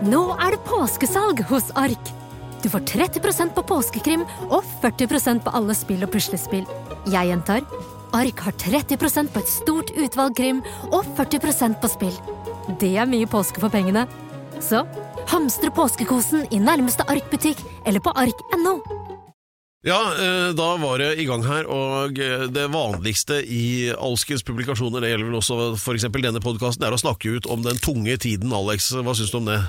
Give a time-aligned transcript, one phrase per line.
[0.00, 2.10] Nå er det påskesalg hos Ark!
[2.62, 6.64] Du får 30% på påskekrim og 40% på alle spill og puslespill.
[7.12, 7.66] Jeg gjentar
[8.16, 12.16] Ark har 30% på et stort utvalg krim og 40% på spill.
[12.80, 14.06] Det er mye påske for pengene.
[14.64, 14.86] Så
[15.28, 18.78] hamstre påskekosen i nærmeste Ark-butikk eller på ark.no.
[19.84, 25.00] Ja, eh, da var det i gang her, og eh, det vanligste i alskens publikasjoner,
[25.00, 26.08] det gjelder vel også f.eks.
[26.16, 28.52] denne podkasten, er å snakke ut om den tunge tiden.
[28.52, 29.60] Alex, hva syns du om det?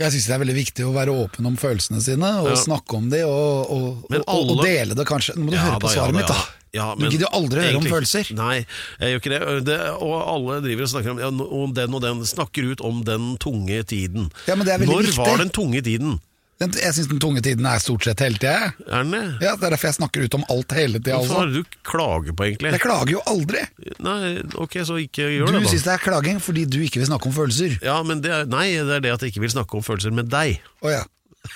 [0.00, 2.56] Jeg syns det er veldig viktig å være åpen om følelsene sine, og Ja.
[2.56, 4.24] snakke om de, og, og, alle...
[4.24, 5.34] og, og dele det kanskje.
[5.36, 6.38] Nå må du Ja høre på da, svaret mitt, da.
[6.72, 8.28] Ja, du men gidder jo aldri høre om følelser.
[8.38, 8.60] Nei,
[9.02, 9.40] jeg gjør ikke det.
[9.66, 9.78] det.
[10.06, 13.32] Og alle driver og snakker om, ja, om den og den, snakker ut om den
[13.42, 14.28] tunge tiden.
[14.46, 15.18] Ja, men det er veldig Når viktig.
[15.26, 16.20] var den tunge tiden?
[16.60, 18.74] Den- Jeg syns den tunge tiden er stort sett hele tida.
[18.86, 19.20] Er den det?
[19.40, 21.16] Ja, det er derfor jeg snakker ut om alt hele tida.
[21.16, 21.38] Hva Altså.
[21.40, 22.72] er det du klager på, egentlig?
[22.74, 23.62] Jeg klager jo aldri.
[23.98, 25.68] Nei, ok, så ikke gjør Du det, da.
[25.72, 27.78] syns det er klaging fordi du ikke vil snakke om følelser.
[27.82, 30.12] Ja, men det er, Nei, det er det at jeg ikke vil snakke om følelser
[30.12, 30.60] med deg.
[30.82, 31.02] Oh, ja.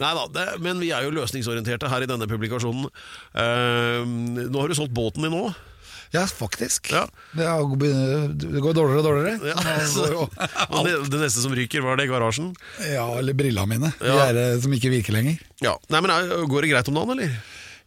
[0.00, 2.86] Nei da, det, men vi er jo løsningsorienterte her i denne publikasjonen.
[3.36, 4.04] Uh,
[4.48, 5.50] nå har du solgt båten din nå.
[6.12, 6.90] Ja, faktisk.
[6.92, 7.04] Ja.
[7.36, 9.52] Det, er, det går dårligere og dårligere.
[9.52, 10.26] Ja, så-
[10.74, 12.52] Og det, det neste som ryker, var det garasjen.
[12.88, 13.92] Ja, eller brillene mine.
[14.00, 14.26] De Ja.
[14.30, 15.38] er, eh, som ikke virker lenger.
[15.62, 16.10] Ja, nei, men
[16.50, 17.36] Går det greit om dagen, eller?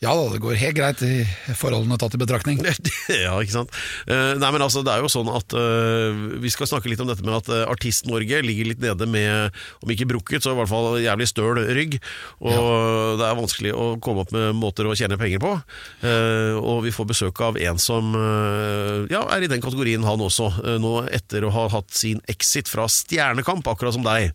[0.04, 1.23] Ja da, det går helt greit i
[1.56, 2.59] forholdene tatt i betraktning.
[3.26, 3.72] ja, ikke sant.
[4.04, 7.08] Eh, nei, men altså, det er jo sånn at uh, Vi skal snakke litt om
[7.08, 10.72] dette med at eh, Artist-Norge ligger litt nede med, om ikke brukket, så i hvert
[10.72, 11.95] fall jævlig støl rygg.
[12.44, 15.56] Og det er vanskelig å komme opp med måter å tjene penger på.
[16.04, 20.23] Uh, og vi får besøk av en som uh, ja, er i den kategorien, han
[20.23, 20.52] også.
[20.84, 24.34] nå etter å ha hatt sin exit fra Stjernekamp, akkurat som deg.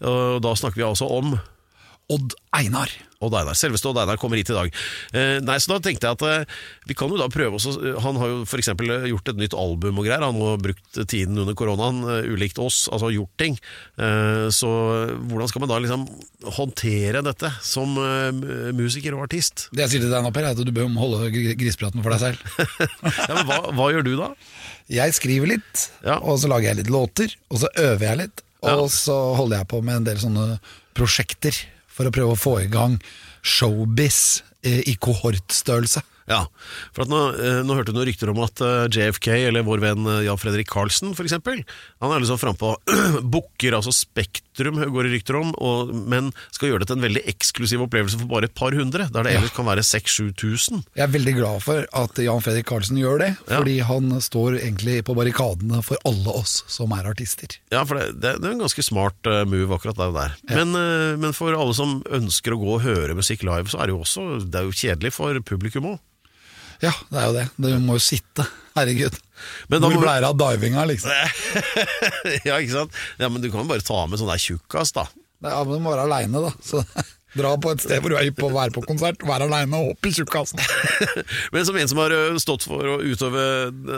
[0.00, 1.34] Og da snakker vi altså om
[2.10, 2.90] Odd Einar.
[3.22, 4.70] Odd Einar, Selveste Odd Einar kommer hit i dag.
[5.12, 6.54] Eh, nei, så Da tenkte jeg at eh,
[6.88, 8.70] vi kan jo da prøve også Han har jo f.eks.
[9.12, 10.24] gjort et nytt album og greier.
[10.24, 13.58] Han har brukt tiden under koronaen, uh, ulikt oss, altså gjort ting.
[14.00, 14.70] Eh, så
[15.30, 16.06] hvordan skal man da liksom
[16.56, 19.68] håndtere dette som eh, musiker og artist?
[19.70, 22.24] Det jeg sier til deg nå, Per, er at du bør holde grispraten for deg
[22.24, 22.44] selv.
[23.30, 24.30] Ja, men hva, hva gjør du da?
[24.90, 26.16] Jeg skriver litt, Ja.
[26.18, 28.42] og så lager jeg litt låter, og så øver jeg litt.
[28.64, 28.88] Og Ja.
[28.92, 30.46] så holder jeg på med en del sånne
[30.96, 31.54] prosjekter
[32.00, 32.96] for å prøve å få i gang
[33.44, 36.00] showbiz eh, i kohortstørrelse.
[36.30, 36.44] Ja,
[36.94, 39.82] for at nå, eh, nå hørte du noen rykter om at eh, JFK, eller vår
[39.82, 41.64] venn eh, Jan Fredrik Karlsen eksempel,
[42.00, 42.76] han er liksom frampå
[43.34, 47.24] booker, altså Spektrum går det rykter om, og, men skal gjøre det til en veldig
[47.30, 50.84] eksklusiv opplevelse for bare et par hundre, der det ellers kan være 6000-7000.
[50.96, 53.58] Jeg er veldig glad for at Jan Fredrik Karlsen gjør det, Ja.
[53.58, 57.58] fordi han står egentlig på barrikadene for alle oss som er artister.
[57.74, 60.14] Ja, for det, det, er en ganske smart move akkurat der.
[60.14, 60.36] der.
[60.50, 63.90] Men, eh, men for alle som ønsker å gå og høre musikk live, så er
[63.90, 65.98] det jo også det er jo kjedelig for publikum òg.
[66.80, 67.46] Ja, det er jo det.
[67.60, 68.46] Du må jo sitte.
[68.76, 69.16] Herregud.
[69.72, 71.10] Men Hvor ble det av divinga, liksom?
[72.48, 73.00] ja, ikke sant?
[73.20, 75.06] Ja, men du kan jo bare ta med sånn der tjukkas, da.
[75.44, 76.52] Ja, men du må være aleine, da.
[76.64, 76.82] Så
[77.36, 79.78] dra på et sted hvor du er hypp på å være på konsert, være aleine
[79.78, 80.60] og hoppe i tjukkasen.
[81.54, 83.44] Men som en som har stått for å utøve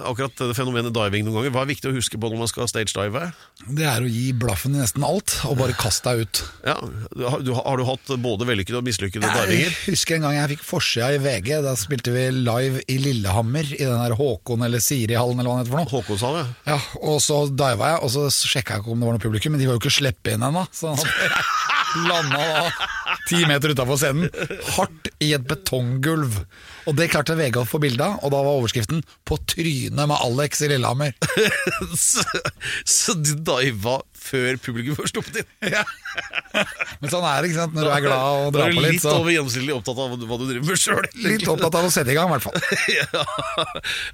[0.02, 2.68] akkurat det fenomenet diving noen ganger, hva er viktig å huske på når man skal
[2.70, 3.30] stagedive?
[3.72, 6.42] Det er å gi blaffen i nesten alt, og bare kaste deg ut.
[6.66, 6.76] Ja,
[7.32, 9.76] har, du, har du hatt både vellykkede og mislykkede Jeg divinger?
[9.92, 11.50] husker en gang jeg fikk forsida i VG.
[11.64, 15.64] Da spilte vi live i Lillehammer, i den der Håkon eller Siri-hallen, eller hva den
[15.64, 15.92] heter for noe.
[15.92, 16.46] Håkonshall, ja.
[16.74, 19.54] Ja, og så diva jeg, og så sjekka jeg ikke om det var noe publikum,
[19.56, 20.66] men de var jo ikke sluppet inn ennå.
[22.08, 22.88] Landa da
[23.28, 24.30] ti meter utafor scenen,
[24.76, 26.38] hardt i et betonggulv.
[26.88, 30.18] Og det klarte VG å få bilde av, og da var overskriften 'På trynet med
[30.18, 31.14] Alex i Lillehammer'.
[32.08, 32.24] så,
[32.84, 35.48] så du diva før publikum får sluppet inn?
[37.02, 38.80] Men sånn er det, ikke sant, når du er glad og Da drar er på
[38.80, 38.96] du litt.
[38.98, 41.08] litt Så over gjennomsnittlig opptatt av hva du- driver med sjøl.
[41.26, 42.56] litt opptatt av å sette i gang, i hvert fall.
[42.98, 43.24] ja.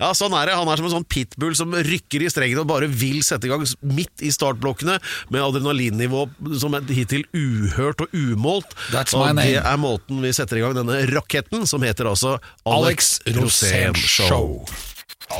[0.02, 0.56] ja, sånn er det.
[0.58, 3.52] Han er som en sånn pitbull som rykker i strengene og bare vil sette i
[3.52, 3.64] gang
[3.98, 4.98] midt i startblokkene
[5.34, 6.25] med adrenalinnivå
[6.62, 8.72] som er hittil uhørt og umålt.
[8.94, 9.50] That's og my name.
[9.58, 12.36] det er måten vi setter i gang denne raketten, som heter altså
[12.69, 14.64] Alex Rosén Show.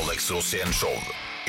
[0.02, 0.96] Alex Rosén Show.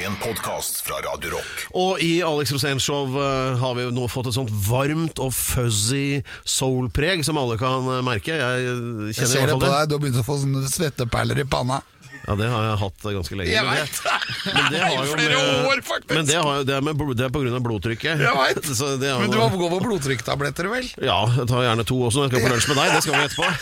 [0.05, 1.63] En podkast fra Radio Rock.
[1.75, 5.33] Og i Alex Rosén Show eh, har vi jo nå fått et sånt varmt og
[5.35, 8.37] fuzzy soul-preg som alle kan eh, merke.
[8.39, 9.71] Jeg eh, Jeg ser det på det.
[9.73, 11.81] deg, du har begynt å få sånne svetteperler i panna.
[12.29, 13.49] Ja, det har jeg hatt ganske lenge.
[13.49, 13.95] Jeg men det- vet.
[14.53, 16.13] Men det har jo flere med, år, faktisk.
[16.13, 18.21] Men det, har, det, er med, det er på grunn av blodtrykket.
[18.21, 18.69] Jeg vet.
[18.79, 20.85] Så det Men du gått på blodtrykktabletter, vel?
[21.01, 22.87] Ja, jeg tar gjerne to også når jeg skal på lunsj med deg.
[22.93, 23.47] Det skal vi etterpå.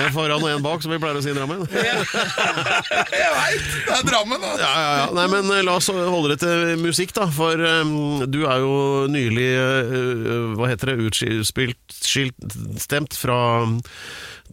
[0.00, 1.62] En foran og en bak, som vi pleier å si i Drammen.
[1.70, 3.68] Jeg veit!
[3.86, 4.50] Det er Drammen, da.
[4.58, 5.06] Ja, ja, ja.
[5.18, 7.26] Nei, men eh, La oss holde det til musikk, da.
[7.34, 8.74] For um, du er jo
[9.10, 11.10] nylig uh, Hva heter det?
[11.10, 12.38] Utspilt skilt,
[12.82, 13.38] stemt fra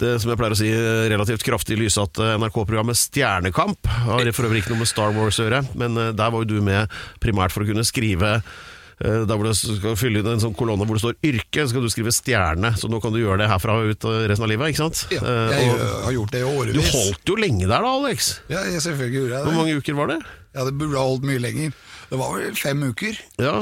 [0.02, 0.70] det som jeg pleier å si,
[1.12, 3.90] relativt kraftig lysete NRK-programmet Stjernekamp.
[4.08, 6.58] Har for øvrig ikke noe med Star Wars å gjøre, men eh, der var jo
[6.58, 6.92] du med
[7.24, 10.88] primært for å kunne skrive eh, der hvor du skal fylle inn en sånn kolonne
[10.88, 12.74] hvor det står 'yrke', skal du skrive 'stjerne'.
[12.80, 15.06] Så nå kan du gjøre det herfra og ut eh, resten av livet, ikke sant?
[15.14, 18.34] Ja, Eh, jeg og har gjort det i du holdt jo lenge der da, Alex.
[18.52, 19.46] Ja, selvfølgelig gjorde jeg det.
[19.50, 20.20] Hvor mange uker var det?
[20.58, 21.74] Ja, det burde ha holdt mye lenger.
[22.08, 23.18] Det var vel fem uker.
[23.42, 23.56] Ja,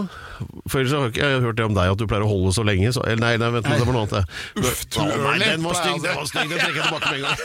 [0.69, 2.61] for ellers har ikke jeg hørt det om deg at du pleier å holde så
[2.67, 2.91] lenge.
[2.93, 4.25] Så, eller nei, nei, vent, det var noe annet.
[4.61, 7.25] Uff, Å, nei, den var stygg, den var stygg, den trekker jeg tilbake med en
[7.25, 7.39] gang.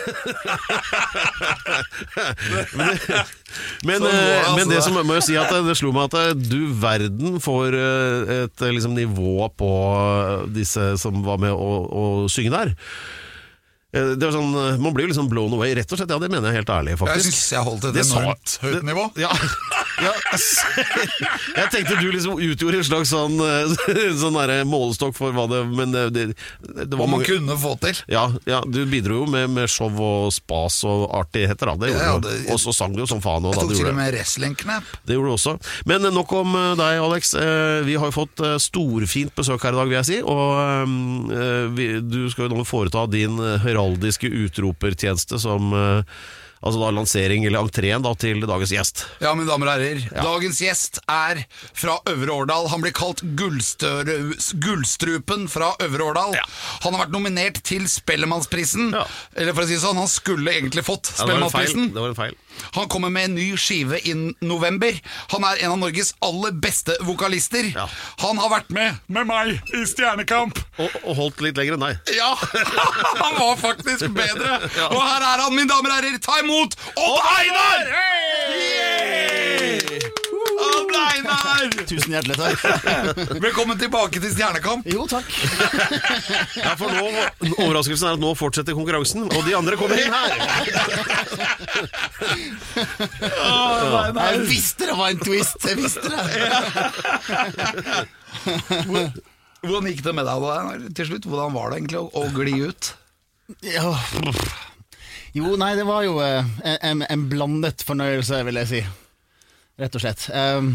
[2.80, 2.92] men
[3.88, 4.82] men, det, eh, altså, men det det.
[4.84, 8.34] som må jo si at det, det slo meg at eh, du verden får eh,
[8.44, 9.70] et eh, liksom, nivå på
[10.54, 12.74] disse som var med å, å synge der.
[13.90, 16.12] Det var sånn, man blir jo liksom blown away, rett og slett.
[16.12, 17.26] Ja, det mener jeg helt ærlig, faktisk.
[17.26, 19.08] Jeg syns jeg holdt et enormt høyt nivå.
[19.18, 19.32] Ja,
[20.02, 20.12] ja.
[21.60, 24.38] Jeg tenkte du liksom utgjorde en slags sånn, eh, sånn
[24.70, 26.24] målestokk for hva det Men det, det,
[26.62, 28.00] det var Hva man mange kunne få til.
[28.10, 31.76] ja, ja, du bidro jo med, med show og spas og artigheter, da.
[31.80, 32.14] Det Ja,
[32.52, 33.44] Og så sang du jo som faen.
[33.48, 34.90] Og Jeg tok til og med wrestlingknapp.
[35.06, 35.56] det gjorde du også.
[35.90, 37.34] Men eh, nok om eh, deg, Alex.
[37.34, 40.20] Eh, Vi har jo fått eh, storfint besøk her i dag, vil jeg si.
[40.24, 40.60] Og
[41.34, 46.20] eh, vi, du skal jo nå foreta din eh, heraldiske utropertjeneste som eh,
[46.60, 49.06] Altså da lansering, eller entreen, da, til dagens gjest.
[49.24, 50.02] Ja, mine damer og herrer.
[50.12, 51.40] Dagens gjest er
[51.72, 52.68] fra Øvre Årdal.
[52.68, 53.22] Han blir kalt
[54.60, 56.36] Gullstrupen fra Øvre Årdal.
[56.36, 56.44] Ja.
[56.84, 58.92] Han har vært nominert til Spellemannsprisen.
[58.92, 59.06] Ja.
[59.40, 61.72] Eller for å si det sånn, han skulle egentlig fått Ja, det var en feil.
[61.72, 61.94] Spellemannsprisen.
[61.96, 62.36] Det var en feil.
[62.76, 64.12] Han kommer med en ny skive i
[64.44, 64.92] november.
[65.32, 67.70] Han er en av Norges aller beste vokalister.
[67.72, 67.88] Ja.
[68.26, 70.60] Han har vært med med meg i Stjernekamp.
[70.76, 71.94] Og, og holdt litt lenger enn deg.
[72.18, 72.34] Ja,
[73.24, 74.60] han var faktisk bedre.
[74.90, 76.16] Og her er han, mine damer og herrer.
[76.20, 77.86] Ta imot Odd Einar!
[80.60, 81.70] Odd Einar!
[81.86, 82.58] Tusen hjertelig takk.
[83.44, 84.88] Velkommen tilbake til Stjernekamp.
[84.90, 85.28] Jo, takk.
[86.60, 87.04] Ja, for nå,
[87.54, 90.30] Overraskelsen er at nå fortsetter konkurransen, og de andre kommer inn her.
[94.18, 95.68] Jeg visste det var en twist.
[95.70, 96.20] Jeg visste det.
[99.62, 100.58] Hvordan gikk det med deg da,
[100.98, 101.30] til slutt?
[101.30, 102.90] Hvordan var det egentlig å, å gli ut?
[103.66, 103.94] Ja.
[105.36, 106.44] Jo, nei, det var jo eh,
[106.82, 108.80] en, en blandet fornøyelse, vil jeg si.
[109.80, 110.26] Rett og slett.
[110.34, 110.72] Um,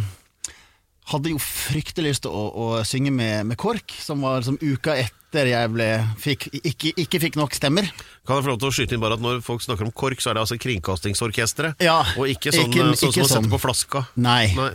[1.12, 4.96] hadde jo fryktelig lyst til å, å synge med, med KORK, som var liksom uka
[4.98, 5.90] etter jeg ble,
[6.24, 7.90] fikk, ikke, ikke fikk nok stemmer.
[8.25, 10.24] Kan jeg få lov til å skyte inn bare at Når folk snakker om KORK,
[10.24, 13.60] så er det altså Kringkastingsorkesteret, Ja, og ikke sånn, ikke- sånn som å sette på
[13.62, 14.06] flaska.
[14.16, 14.72] Nei, Nei.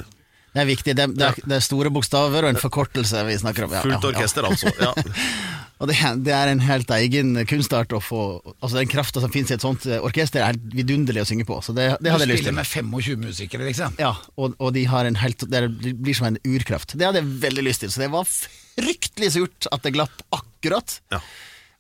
[0.55, 0.95] det er viktig.
[1.01, 3.75] Det, det, er, det er store bokstaver og en forkortelse vi snakker om.
[3.79, 4.13] Ja, Fullt ja, ja.
[4.13, 4.71] orkester, altså.
[4.79, 4.93] Ja.
[5.81, 5.97] Og det,
[6.27, 8.19] det er en helt egen kunstart å få
[8.61, 11.57] Altså Den krafta som finnes i et sånt eh, orkester, er vidunderlig å synge på.
[11.65, 12.87] Så det, det Du hadde jeg lyst spiller til.
[12.91, 13.97] med 25 musikere, liksom.
[14.03, 15.63] Ja, og, og de har en helt Det
[15.97, 16.93] blir som en urkraft.
[17.01, 17.93] Det hadde jeg veldig lyst til.
[17.95, 20.99] Så det var fryktelig surt at det glapp akkurat.
[21.17, 21.23] Ja.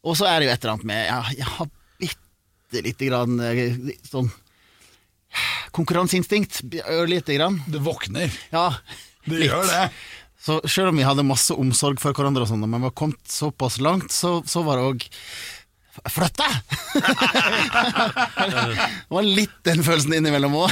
[0.09, 1.71] Og så er det jo et eller annet med Jeg, jeg har
[2.01, 4.33] bitte lite grann eh, sånn
[5.77, 6.63] konkurranseinstinkt.
[6.91, 7.61] Ørlite grann.
[7.71, 8.33] Du våkner.
[8.53, 8.71] Ja,
[9.29, 9.83] Det gjør det.
[10.41, 13.21] Så selv om vi hadde masse omsorg for hverandre, og sånn, men vi var kommet
[13.29, 15.11] såpass langt, så, så var det òg
[16.09, 16.53] Flytt deg!
[18.55, 20.71] det var litt den følelsen innimellom òg.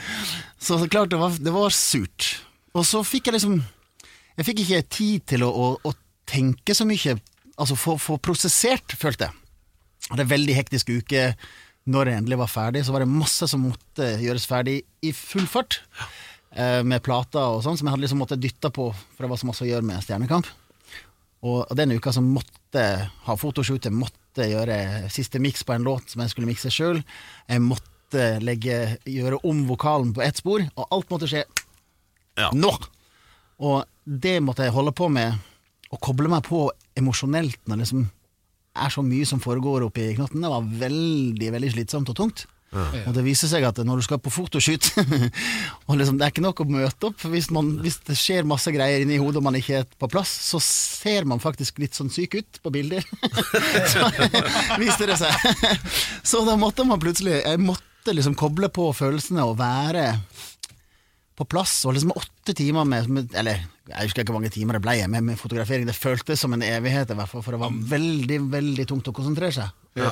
[0.64, 2.30] så så klart, det var, det var surt.
[2.74, 5.92] Og så fikk jeg liksom Jeg fikk ikke tid til å, å, å
[6.26, 7.14] tenke så mye,
[7.54, 9.44] altså få, få prosessert, følte jeg.
[10.10, 11.30] Det en veldig hektisk uke.
[11.86, 15.46] Når jeg endelig var ferdig, så var det masse som måtte gjøres ferdig i full
[15.46, 16.16] fart eh,
[16.56, 19.48] med plater og sånn, som jeg hadde liksom måttet dytte på, for det var så
[19.50, 20.46] masse å gjøre med Stjernekamp.
[21.46, 25.84] Og den uka så måtte jeg ha fotoshoot, jeg måtte gjøre siste miks på en
[25.86, 27.02] låt som jeg skulle mikse sjøl.
[27.48, 31.44] Jeg måtte legge, gjøre om vokalen på ett spor, og alt måtte skje
[32.40, 32.50] Ja.
[32.52, 32.72] nå!
[33.60, 35.36] Og det måtte jeg holde på med,
[35.92, 36.66] å koble meg på
[36.98, 38.08] emosjonelt når det liksom
[38.76, 40.42] er så mye som foregår oppi knotten.
[40.42, 42.46] Det var veldig, veldig slitsomt og tungt.
[42.76, 44.88] Og det viser seg at når du skal på fotoshoot
[45.88, 47.22] og liksom, Det er ikke nok å møte opp.
[47.32, 50.32] Hvis, man, hvis det skjer masse greier inni hodet og man ikke er på plass,
[50.50, 53.06] så ser man faktisk litt sånn syk ut på bilder.
[53.92, 54.10] så
[54.82, 55.86] viste det seg.
[56.26, 60.10] Så da måtte man plutselig Jeg måtte liksom koble på følelsene og være
[61.36, 61.78] på plass.
[61.88, 64.98] Og liksom åtte timer med med- Eller jeg husker ikke hvor mange timer det ble
[65.06, 65.86] med, med fotografering.
[65.86, 69.14] Det føltes som en evighet, i hvert fall, for det var veldig, veldig tungt å
[69.14, 69.70] konsentrere seg.
[70.02, 70.10] Ja.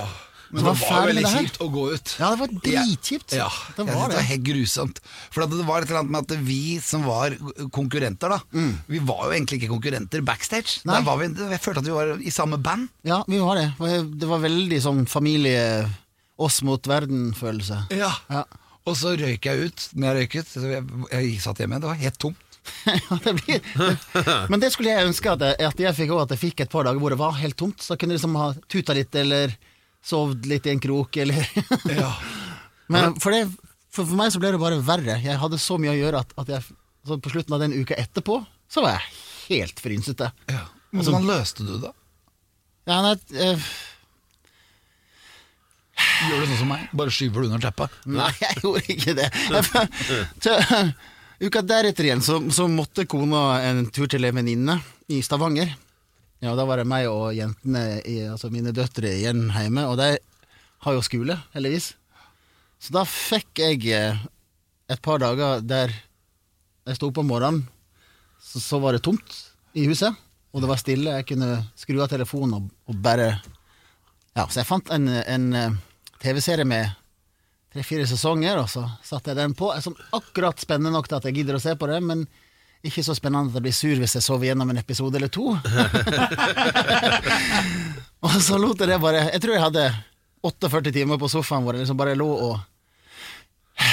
[0.54, 2.14] Men det var var veldig kjipt å gå ut.
[2.20, 3.34] Ja, det var dritkjipt.
[3.34, 5.00] Ja, det var synes det var helt grusomt.
[5.34, 7.34] For det var et eller annet med at vi som var
[7.74, 8.38] konkurrenter, da
[8.86, 10.78] Vi var jo egentlig ikke konkurrenter backstage.
[10.84, 10.92] Mm.
[10.92, 10.94] Nei.
[10.94, 12.86] Der var vi, jeg følte at vi var i samme band.
[13.02, 13.68] Ja, vi var det.
[14.14, 15.88] Det var veldig sånn familie
[16.36, 17.84] oss mot verden-følelse.
[17.94, 18.12] Ja.
[18.30, 18.44] Ja.
[18.84, 20.50] Og så røyk jeg ut når jeg røyket.
[20.54, 22.40] Så jeg, jeg satt hjemme, det var helt tomt.
[22.88, 23.58] Ja, det blir,
[24.50, 26.70] men det skulle jeg ønske at jeg, at jeg fikk òg, at jeg fikk et
[26.72, 27.82] par dager hvor det var helt tomt.
[27.84, 29.52] Så jeg kunne liksom ha tuta litt eller
[30.04, 31.46] Sovd litt i en krok, eller
[32.00, 32.10] Ja.
[32.92, 33.46] Men for, det,
[33.88, 35.16] for, for meg så ble det bare verre.
[35.24, 36.76] Jeg hadde så mye å gjøre at, at jeg,
[37.08, 39.14] så på slutten av den uka etterpå, så var jeg
[39.48, 40.30] helt frynsete.
[40.52, 40.66] ja.
[40.94, 41.90] Men hvordan løste du det?
[42.86, 43.64] Ja, nei, eh,
[46.28, 46.84] Gjør du sånn som meg?
[46.94, 47.96] Bare skyver det under teppet?
[48.10, 49.26] nei, jeg gjorde ikke det.
[50.44, 50.94] Jeg,
[51.48, 54.78] uka deretter igjen så, så måtte kona en tur til en venninne
[55.10, 55.74] i Stavanger.
[56.44, 59.86] Ja, Da var det meg og jentene, i, altså mine døtre, igjen hjemme.
[59.88, 60.10] Og de
[60.84, 61.94] har jo skole, heldigvis.
[62.84, 64.18] Så da fikk jeg eh,
[64.92, 65.94] et par dager der
[66.84, 67.62] jeg sto opp om morgenen,
[68.44, 69.38] så, så var det tomt
[69.72, 70.12] i huset.
[70.52, 71.16] Og det var stille.
[71.16, 73.30] Jeg kunne skru av telefonen og, og bare
[74.34, 75.80] Ja, så jeg fant en, en eh,
[76.20, 76.92] TV-serie med
[77.72, 79.72] tre-fire sesonger, og så satte jeg den på.
[79.80, 82.26] Sånn akkurat spennende nok til at jeg gidder å se på det, men
[82.84, 85.54] ikke så spennende at jeg blir sur hvis jeg sover gjennom en episode eller to.
[88.24, 89.84] og så lot jeg det bare Jeg tror jeg hadde
[90.44, 92.58] 48 timer på sofaen hvor jeg liksom bare lå og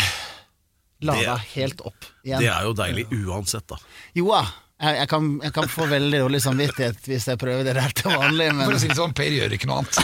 [1.07, 2.41] lada helt opp igjen.
[2.43, 3.77] Det er jo deilig uansett, da.
[4.19, 4.41] Joa,
[4.81, 8.07] jeg, jeg, kan, jeg kan få veldig dårlig samvittighet hvis jeg prøver det der til
[8.11, 9.95] vanlig, For å si det sånn, Per gjør ikke noe annet.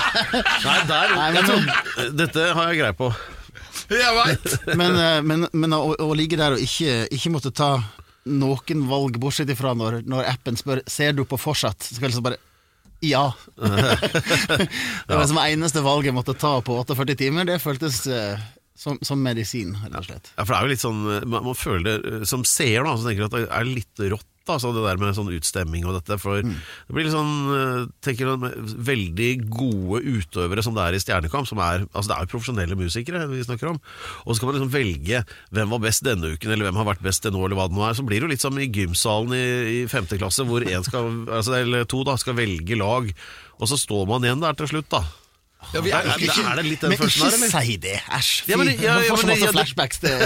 [0.66, 1.62] Nei, der, Nei, men jeg tror,
[2.22, 3.08] Dette har jeg greie på.
[3.92, 4.46] Jeg veit!
[4.78, 7.70] Men, eh, men, men å, å ligge der og ikke, ikke måtte ta
[8.30, 12.14] noen valg, bortsett ifra når, når appen spør Ser du på fortsatt, så skal jeg
[12.14, 12.40] liksom bare
[13.02, 13.24] ja.
[13.58, 17.48] det var liksom eneste valget jeg måtte ta på 48 timer.
[17.48, 18.38] Det føltes eh,
[18.78, 20.30] som, som medisin, rett og slett.
[20.36, 22.94] Ja, for det er jo litt sånn Man, man føler det eh, som seer, da,
[22.94, 24.28] så tenker at det er litt rått.
[24.42, 26.56] Da, så det der med sånn utstemming og dette For Mm.
[26.88, 31.46] det blir litt sånn eh, tenker jeg, Veldig gode utøvere som det er i Stjernekamp.
[31.46, 33.78] Som er, altså det er jo profesjonelle musikere vi snakker om.
[34.26, 35.22] Og så kan man liksom velge
[35.54, 37.76] hvem var best denne uken, eller hvem har vært best til nå, eller hva det
[37.78, 37.94] nå er.
[37.94, 39.46] Så blir det jo litt som i gymsalen i,
[39.84, 43.12] i femte klasse, hvor en skal, altså, eller to da, skal velge lag.
[43.62, 45.04] Og så står man igjen der til slutt, da.
[45.72, 47.66] Ja, er Er, ikke, er det litt den Men følelsen ikke her, eller?
[47.70, 47.98] si det!
[48.10, 48.30] Æsj.
[48.50, 50.16] Ja, men- ja, ja, men- ja, flashbacks ja,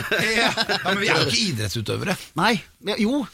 [0.88, 2.16] men vi er jo ikke idrettsutøvere.
[2.40, 2.54] Nei,
[2.88, 3.26] ja, jo.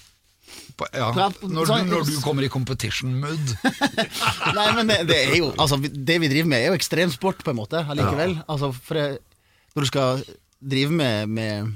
[0.92, 3.52] Ja, Ja, når, du, når du kommer i competition mood.
[4.58, 7.52] Nei, men det, det er jo Altså, det vi driver med, er jo ekstremsport, på
[7.52, 8.38] en måte, allikevel.
[8.50, 10.24] Altså, for når du skal
[10.62, 11.70] drive med, med,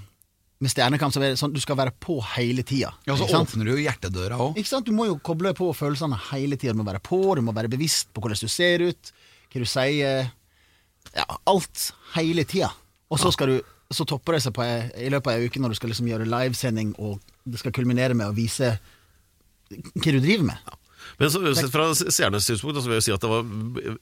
[0.62, 2.92] med stjernekamp, så er det sånn du skal være på hele tida.
[3.08, 4.58] Ja, så åpner du jo hjertedøra òg.
[4.86, 6.74] Du må jo koble på følelsene hele tida.
[6.76, 9.14] Du må være på, du må være bevisst på hvordan du ser ut,
[9.52, 10.28] hva du sier.
[11.16, 12.72] Ja, alt hele tida.
[13.10, 13.58] Og så skal du
[13.92, 14.64] så topper det seg på,
[14.98, 18.16] i løpet av ei uke når du skal liksom gjøre livesending, og det skal kulminere
[18.18, 18.74] med å vise
[19.70, 20.74] hva du driver med.
[21.20, 23.46] Men så, fra seernes synspunkt så vil jeg si at det var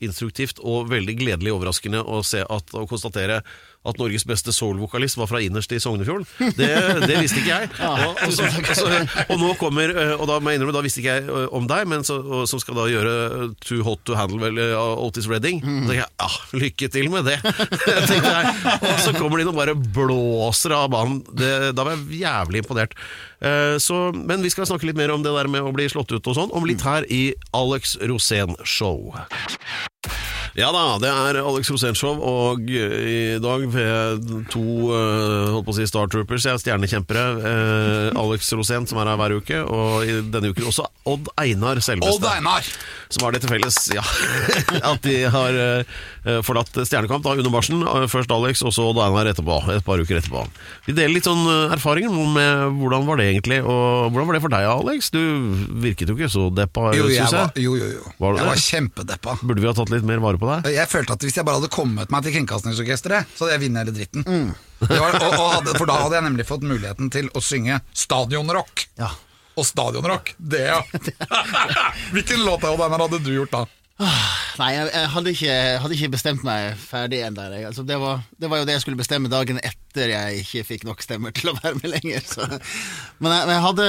[0.04, 3.42] instruktivt og veldig gledelig overraskende å se at, og konstatere
[3.84, 6.26] at Norges beste soul-vokalist var fra innerst i Sognefjorden.
[6.56, 6.68] Det,
[7.04, 7.70] det visste ikke jeg.
[7.84, 8.88] Og, og, så, så,
[9.28, 11.66] og nå kommer eh, Og da må jeg innrømme, da visste ikke jeg eh, om
[11.68, 14.60] deg, men så, og, som skal da gjøre eh, Too Hot To Handle vel,
[15.04, 15.60] Otis Redding.
[15.62, 16.30] Så Da tenker jeg ja,
[16.64, 17.38] lykke til med det!
[18.10, 18.54] tenkte jeg.
[18.80, 21.20] Og så kommer de inn og bare blåser av banen.
[21.36, 22.96] Det, da var jeg jævlig imponert.
[23.84, 26.30] Så, men vi skal snakke litt mer om det der med å bli slått ut
[26.32, 27.26] og sånn, om litt her i
[27.56, 29.12] Alex Rosén Show.
[30.54, 34.60] Ja da, det er Alex Rosenshov, og i dag ved to
[34.94, 37.24] eh, holdt på å si Star Troopers, ja, stjernekjempere.
[37.42, 41.80] eh, Alex Rosén, som er her hver uke, og i denne uken også Odd Einar
[41.82, 42.06] selveste.
[42.20, 42.68] Odd Einar!
[43.10, 44.04] Som har det til felles, ja,
[44.92, 47.82] at de har eh, forlatt Stjernekamp da under marsjen.
[47.82, 50.44] Eh, Først Alex, og så Odd Einar etterpå, et par uker etterpå.
[50.86, 54.44] Vi deler litt sånn eh, erfaringer med hvordan var det egentlig, og hvordan var det
[54.46, 55.10] for deg, Alex?
[55.10, 55.20] Du
[55.82, 58.06] virket jo ikke så deppa, Jo, jeg var, jo, jo, jo.
[58.22, 58.48] Var jeg det?
[58.54, 59.38] var kjempedeppa.
[59.42, 60.70] Burde vi ha tatt litt mer vare på deg?
[60.76, 63.84] Jeg følte at hvis jeg bare hadde kommet meg til Kringkastingsorkesteret, så hadde jeg vunnet
[63.84, 64.26] hele dritten.
[64.26, 64.50] Mm.
[64.88, 68.86] var, og, og hadde, for da hadde jeg nemlig fått muligheten til å synge stadionrock.
[69.00, 69.12] Ja.
[69.54, 70.82] Og stadionrock, det ja.
[72.14, 73.64] Hvilken låt av den hadde du gjort da?
[74.58, 77.44] Nei, jeg, hadde, ikke, hadde ikke bestemt meg ferdig ennå.
[77.68, 80.86] Altså, det, var, det var jo det jeg skulle bestemme dagen etter jeg ikke fikk
[80.88, 82.24] nok stemmer til å være med lenger.
[82.26, 82.48] Så.
[83.22, 83.86] Men, jeg, jeg, hadde,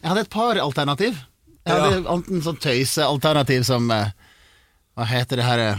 [0.00, 1.20] jeg hadde et par alternativ.
[1.68, 2.14] Jeg hadde Ja.
[2.16, 4.08] enten sånn tøysealternativ som eh,
[4.98, 5.76] Hva heter det her eh,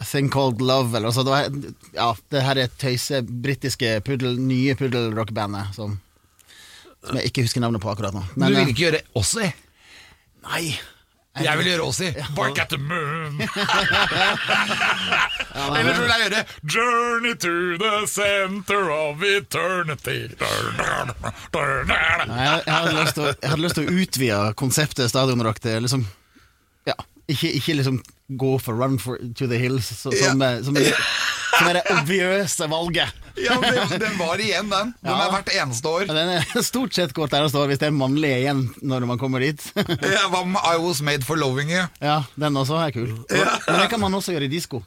[0.00, 1.26] A Thing Called Love, eller sånt.
[1.26, 1.50] Det var-
[1.94, 6.00] Ja, det her er tøyse britiske puddel, nye puddelrockbandet som,
[7.06, 8.24] som jeg ikke husker navnet på akkurat nå.
[8.36, 9.52] Men, du vil ikke gjøre Ossie?
[10.46, 10.78] Nei.
[11.36, 12.10] Jeg vil gjøre Ossi.
[12.36, 13.40] Bark at the moon.
[15.56, 20.28] Eller så vil jeg gjøre Journey to the center of eternity.
[22.26, 26.25] Jeg, hadde lyst til å, utvide konseptet stadionrock til liksom Ja,
[27.28, 28.00] ikke, ikke liksom
[28.38, 30.56] gå for Run for, to the hills, så, som, Ja.
[30.56, 30.92] eh, som, er,
[31.58, 33.22] som er det obviøse valget.
[33.36, 34.94] Ja, den, den var igjen, den.
[35.02, 35.26] Den Ja.
[35.26, 36.06] er hvert eneste år.
[36.08, 39.06] Ja, Den er stort sett går der og år, hvis det er mannlig igjen når
[39.06, 39.60] man kommer dit.
[39.76, 41.84] Ja, hva med I was made for loving you?
[42.00, 43.12] ja, den også er kul.
[43.30, 44.82] Men det kan man også gjøre i disko.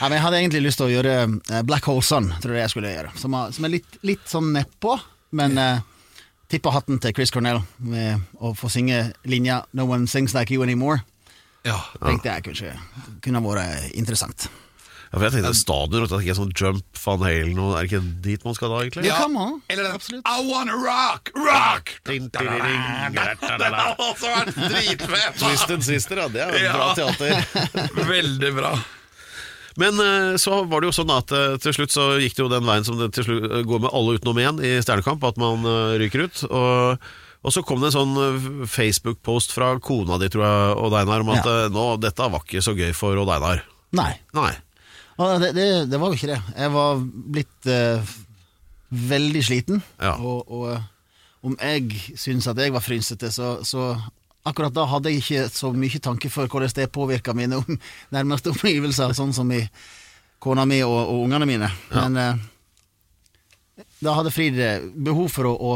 [0.00, 1.12] Ja, men jeg hadde egentlig lyst til å gjøre
[1.52, 3.12] eh, Black Hole Sun, tror jeg jeg skulle gjøre.
[3.20, 4.96] Som er, som er litt, litt sånn nedpå,
[5.38, 5.78] men uh,
[6.50, 10.64] tipper hatten til Chris Cornell med å få synge linja 'No one sings like you
[10.66, 11.04] anymore'.
[11.66, 11.78] Ja.
[12.00, 12.74] Tenkte jeg kanskje
[13.24, 14.48] kunne vært interessant.
[15.10, 17.82] Ja, for jeg tenkte stadion, at det ikke er sånn jump Van Halen og Er
[17.82, 19.08] det ikke dit man skal da, egentlig?
[19.08, 19.56] Det kan man.
[19.66, 20.22] Eller Absolutt.
[20.22, 21.90] I wanna rock, rock!
[22.06, 22.20] Det
[23.74, 25.40] har også vært dritfett!
[25.40, 26.28] Twisted Sister, ja.
[26.30, 27.66] Det er jo bra teater.
[28.14, 28.72] Veldig bra.
[29.82, 32.52] Men eh, så var det jo sånn at eh, til slutt så gikk det jo
[32.52, 35.66] den veien som det til slutt går med alle utenom én i Stjernekamp, at man
[35.66, 36.44] eh, ryker ut.
[36.50, 37.10] Og,
[37.42, 41.24] og så kom det en sånn eh, Facebook-post fra kona di, tror jeg, Odd Einar,
[41.24, 41.54] om at Ja.
[41.66, 43.62] eh, nå, dette var ikke så gøy for Odd Einar.
[43.96, 44.12] Nei.
[44.36, 44.52] Nei.
[45.20, 46.38] Det, det, det var jo ikke det.
[46.56, 47.00] Jeg var
[47.36, 48.12] blitt eh,
[49.10, 49.82] veldig sliten.
[50.00, 50.14] Ja.
[50.16, 50.86] Og, og eh,
[51.44, 53.90] om jeg syns at jeg var frynsete, så, så
[54.48, 57.80] akkurat da hadde jeg ikke så mye tanke for hvordan det påvirka mine om,
[58.16, 59.62] nærmeste omgivelser, sånn som i
[60.40, 61.68] kona mi og, og ungene mine.
[61.92, 62.44] Men eh,
[64.00, 65.74] da hadde Frid eh, behov for å, å,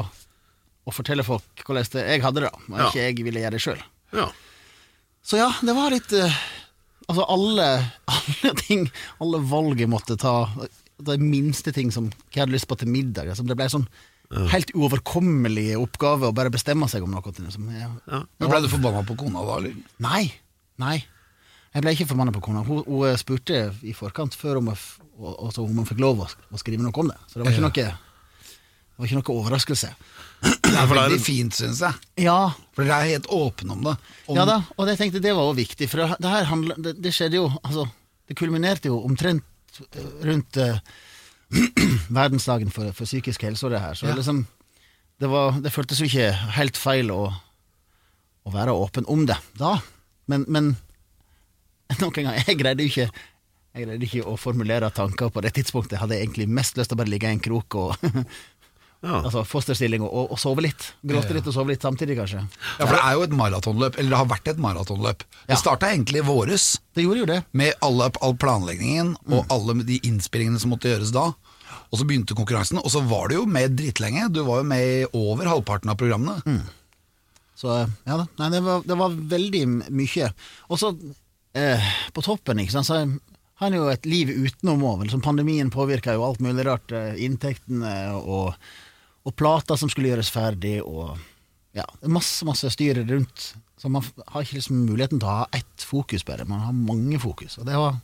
[0.85, 2.89] å fortelle folk hvordan det, jeg hadde det, da, og Ja.
[2.91, 3.83] ikke jeg ville gjøre det sjøl.
[4.13, 4.27] Ja.
[5.25, 6.35] Så ja, det var litt eh,
[7.09, 7.65] Altså alle,
[8.15, 8.83] alle ting
[9.21, 10.35] Alle valg jeg måtte ta
[11.01, 13.87] De minste ting som hva jeg hadde lyst på til middag altså, Det ble sånn
[14.53, 17.23] helt uoverkommelig oppgave å bare bestemme seg om noe.
[17.23, 17.67] Liksom.
[17.71, 19.75] Jeg, Men Ble du forbanna på kona da, eller?
[20.03, 20.23] Nei,
[20.81, 20.97] nei.
[21.75, 22.63] Jeg ble ikke forbanna på kona.
[22.67, 24.81] Hun, hun eh, spurte i forkant før om, jeg
[25.21, 27.19] og- og så om hun fikk lov å, å skrive noe om det.
[27.31, 27.87] Så det var ikke noe,
[28.95, 29.89] det var ikke noe overraskelse.
[30.45, 31.97] Det er veldig fint, syns jeg.
[32.27, 33.95] Ja, For dere er helt åpne om det.
[34.29, 36.79] Om, Ja da, og jeg tenkte det var også viktig, for det, det her handler,
[36.79, 37.89] det, det skjedde jo altså,
[38.29, 39.81] Det kulminerte jo omtrent
[40.23, 40.79] rundt uh,
[42.21, 43.95] verdensdagen for, for psykisk helse og det her.
[43.99, 44.13] Så Ja.
[44.13, 44.45] det liksom
[45.21, 47.23] det, var, det føltes jo ikke helt feil å,
[48.47, 49.77] å være åpen om det da.
[50.31, 50.75] Men, men
[52.01, 53.11] noen ganger Jeg greide jo ikke
[53.75, 55.97] jeg greide ikke å formulere tanker på det tidspunktet.
[55.97, 58.05] Jeg hadde egentlig mest lyst til å bare ligge i en krok og
[59.05, 59.19] Ja.
[59.21, 60.87] altså fosterstilling og, og, sove litt.
[61.05, 62.41] Gråte litt og sove litt samtidig, kanskje.
[62.79, 65.25] Ja, for det er jo et maratonløp, eller det har vært et maratonløp.
[65.45, 65.49] Ja.
[65.53, 67.41] Det starta egentlig i våres, Det gjorde jo det.
[67.53, 69.51] med alle, all planleggingen og Mm.
[69.53, 71.27] alle de innspillingene som måtte gjøres da.
[71.93, 74.33] Og så begynte konkurransen, og så var du jo med dritlenge.
[74.33, 76.41] Du var jo med i over halvparten av programmene.
[76.47, 76.63] Mm.
[77.55, 77.71] Så
[78.07, 79.63] ja da, Nei, det, var, det var veldig
[79.95, 80.33] mye.
[80.71, 80.91] Og så
[81.55, 82.99] eh, på toppen, ikke sant, så
[83.61, 85.05] har en jo et liv utenom òg.
[85.05, 86.91] Liksom, pandemien påvirka jo alt mulig rart.
[86.91, 88.57] Eh, inntektene og,
[89.25, 91.17] og plater som skulle gjøres ferdig, og
[91.75, 93.55] ja, masse, masse styr rundt.
[93.81, 96.47] Så man har ikke liksom muligheten til å ha ett fokus bare.
[96.49, 97.59] Man har mange fokus.
[97.59, 98.01] Og det var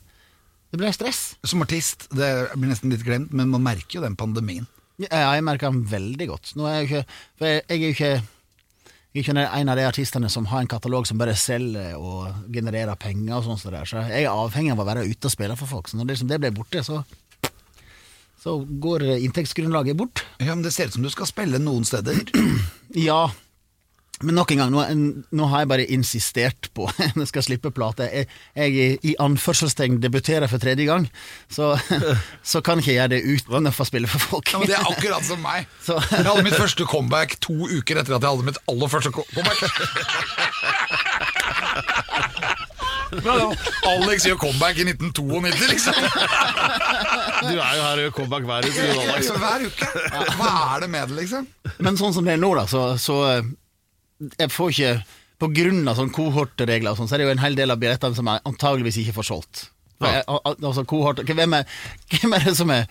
[0.71, 1.35] Det ble stress.
[1.43, 4.69] Som artist, det blir nesten litt glemt, men man merker jo den pandemien.
[5.03, 6.53] Ja, jeg merker den veldig godt.
[6.55, 7.01] Nå er jeg jo ikke
[7.35, 8.11] For jeg, jeg er jo ikke
[9.11, 12.45] jeg er ikke en av de artistene som har en katalog som bare selger og
[12.47, 13.59] genererer penger og sånn.
[13.59, 15.89] Så jeg er avhengig av å være ute og spille for folk.
[15.91, 17.01] Så når det, liksom det ble borte, så
[18.41, 20.23] så går inntektsgrunnlaget bort.
[20.41, 22.23] Ja, men Det ser ut som du skal spille noen steder.
[22.91, 23.29] Ja,
[24.21, 24.81] men nok en gang, nå,
[25.33, 28.05] nå har jeg bare insistert på at jeg skal slippe plate.
[28.11, 31.07] Jeg, jeg i anførselstegn debuterer for tredje gang,
[31.49, 31.71] så,
[32.51, 34.51] så kan ikke jeg gjøre det uten å få spille for folk.
[34.51, 35.65] Ja, men Det er akkurat som meg.
[35.87, 39.13] Så- Jeg hadde mitt første comeback to uker etter at jeg hadde mitt aller første
[39.15, 39.61] co- comeback.
[43.11, 45.97] Alex gjør comeback i 1992, liksom.
[47.41, 48.85] Du er jo her og gjør comeback hver uke.
[48.85, 49.31] du, Alex.
[49.41, 49.89] Hver uke.
[50.37, 51.47] Hva er det med det, liksom?
[51.83, 53.51] Men sånn som det er nå, da, så, så eh,
[54.39, 54.93] Jeg får ikke
[55.41, 57.79] På grunn av sånn kohortregler og sånn, så er det jo en hel del av
[57.81, 59.63] billettene som jeg antageligvis ikke får solgt.
[60.01, 60.15] Ja.
[60.19, 61.65] jeg, al- al- altså, kohort, hvem, er,
[62.13, 62.85] hvem er det som er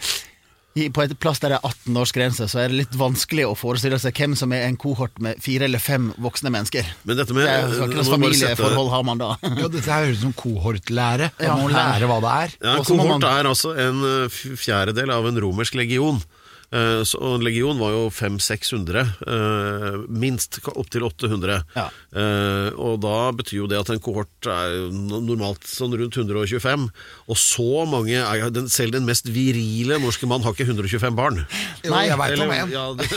[0.95, 4.15] På et plass der det er 18-årsgrense, så er det litt vanskelig å forestille seg
[4.15, 6.87] hvem som er en kohort med fire eller fem voksne mennesker.
[7.09, 9.31] Men dette med Det hva nå slags familieforhold har man da?
[9.61, 11.33] Ja, Dette høres ut som kohortlære.
[11.43, 12.55] Ja, Man må lære hva det er.
[12.63, 14.29] Ja, må Kohort man- er altså en eh,
[14.63, 16.23] fjerdedel av en romersk legion.
[16.71, 21.65] Eh, så, en legion var jo 500-600, eh, minst opptil 800.
[21.75, 21.89] Ja.
[22.15, 26.87] Eh, og da betyr jo det at en kohort er normalt sånn rundt 125.
[27.27, 28.23] Og så mange
[28.71, 31.47] Selv den mest virile norske mann har ikke 125 barn.
[31.85, 32.07] Jo, Nei.
[32.07, 32.71] jeg vet om en.
[32.71, 33.09] ja, det,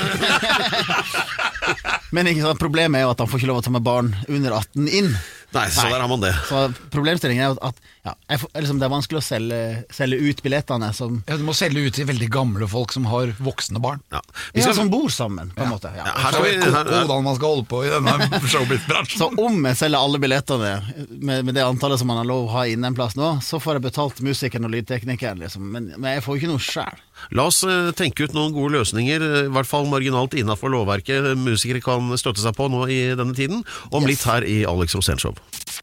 [2.13, 4.15] Men ikke sant, problemet er jo at han får ikke lov å ta med barn
[4.27, 5.15] under 18 inn.
[5.55, 6.33] Nei, så der har man det.
[6.49, 6.63] Så
[6.93, 9.59] problemstillingen er jo at ja, jeg liksom, det er vanskelig å selge,
[9.95, 13.31] selge ut billettene som Ja, Du må selge ut til veldig gamle folk som har
[13.43, 14.01] voksne barn.
[14.11, 14.19] Ja.
[14.51, 15.93] Vi ja, som bor sammen, på en måte.
[15.95, 16.09] Ja.
[16.09, 19.21] Ja, her skal vi, her, her, hvordan man skal holde på i denne showbiz-bransjen.
[19.21, 20.73] Så om jeg selger alle billettene
[21.09, 23.61] med, med det antallet som man har lov å ha inne en plass nå, så
[23.63, 25.69] får jeg betalt musikeren og lydteknikeren, liksom.
[25.71, 27.03] Men, men jeg får jo ikke noe sjæl.
[27.31, 31.33] La oss eh, tenke ut noen gode løsninger, eh, i hvert fall marginalt innafor lovverket
[31.39, 33.63] musikere kan støtte seg på nå i denne tiden.
[33.91, 35.35] Om litt her i Alex Rosénshow.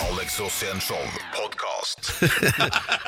[0.07, 1.01] Alex Rosénshow
[1.37, 2.13] podkast.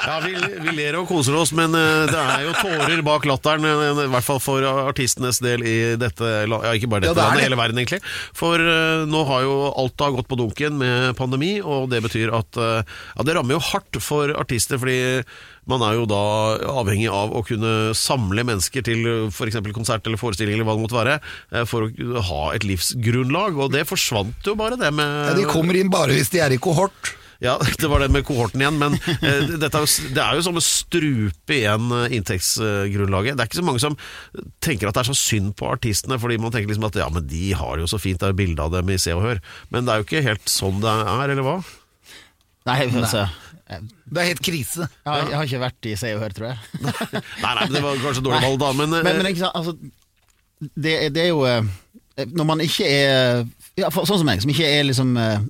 [0.02, 3.62] Ja, vi, vi ler og koser oss, men eh, det er jo tårer bak latteren,
[3.68, 7.22] eh, i hvert fall for artistenes del i dette Ja, ikke bare dette Ja, det
[7.22, 7.44] landet, det.
[7.46, 8.00] hele verden egentlig.
[8.34, 12.34] For eh, nå har jo alt da gått på dunken med pandemi, og det betyr
[12.34, 12.82] at eh,
[13.14, 14.98] Ja, det rammer jo hardt for artister, fordi
[15.70, 16.22] man er jo da
[16.74, 19.60] avhengig av å kunne samle mennesker til f.eks.
[19.74, 21.16] konsert eller forestilling eller hva det måtte være,
[21.54, 25.50] eh, for å ha et livsgrunnlag, og det forsvant jo bare, det med Ja, de
[25.50, 27.14] kommer inn bare hvis de er i kohort.
[27.46, 30.46] ja, det var det med kohorten igjen, men eh, dette er jo, det er jo
[30.48, 33.38] som å strupe igjen eh, inntektsgrunnlaget.
[33.38, 33.98] Det er ikke så mange som
[34.64, 37.28] tenker at det er så synd på artistene, fordi man tenker liksom at ja, men
[37.30, 39.22] de har det jo så fint, det er jo bilde av dem i Se og
[39.26, 39.44] Hør.
[39.70, 41.56] Men det er jo ikke helt sånn det er, eller hva?
[42.66, 43.26] Nei, altså
[43.80, 44.86] Det er helt krise.
[44.88, 46.58] jeg, har, jeg har ikke vært i Se og Hør, tror jeg.
[47.44, 50.72] Nei, nei, det var kanskje dårlig valg da, men, eh, Men, men ikke sant, altså
[50.76, 51.64] det, det er jo eh,
[52.30, 53.42] Når man ikke er
[53.80, 55.40] ja, Sånn som meg, som ikke er liksom eh,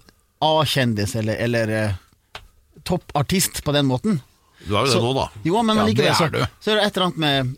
[0.43, 2.41] A-kjendis eller, eller eh,
[2.89, 4.21] toppartist på den måten.
[4.67, 5.29] du er jo det så- nå, da.
[5.45, 7.53] Jo, men Ja, likevel det så, er så er det et eller annet med,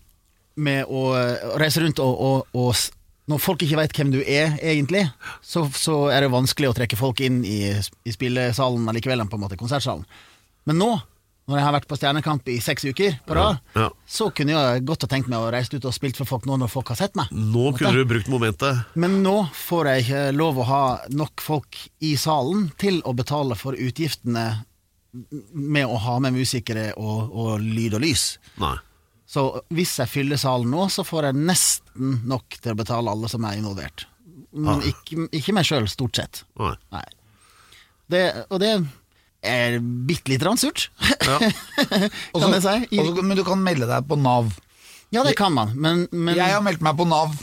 [0.57, 2.75] med å eh, reise rundt og, og, og
[3.27, 5.07] Når folk ikke veit hvem du er, egentlig,
[5.41, 7.71] så, så er det vanskelig å trekke folk inn i,
[8.05, 10.05] i spillesalen allikevel, på en måte, konsertsalen.
[10.67, 10.91] Men nå,
[11.51, 13.91] når jeg har vært på Stjernekamp i seks uker på rad, Ja.
[14.09, 16.57] så kunne jeg godt ha tenkt meg å reise ut og spilt for folk nå
[16.63, 17.29] når folk har sett meg.
[17.33, 18.81] Nå kunne du brukt momentet.
[18.97, 23.59] Men nå får jeg ikke lov å ha nok folk i salen til å betale
[23.61, 24.65] for utgiftene
[25.53, 28.39] med å ha med musikere og, og lyd og lys.
[28.59, 28.75] Nei.
[29.27, 33.29] Så hvis jeg fyller salen nå, så får jeg nesten nok til å betale alle
[33.31, 34.07] som er involvert.
[34.55, 36.43] Men ikke, ikke meg sjøl, stort sett.
[36.61, 36.75] Nei.
[36.95, 37.05] Nei.
[38.11, 38.73] Det, og det
[39.47, 40.89] er bitte lite grann surt,
[41.25, 41.39] Ja.
[42.35, 42.99] Og kan jeg si.
[43.01, 44.53] Også, men du kan melde deg på Nav.
[45.15, 47.37] Ja, det kan man, men, men Jeg har meldt meg på Nav,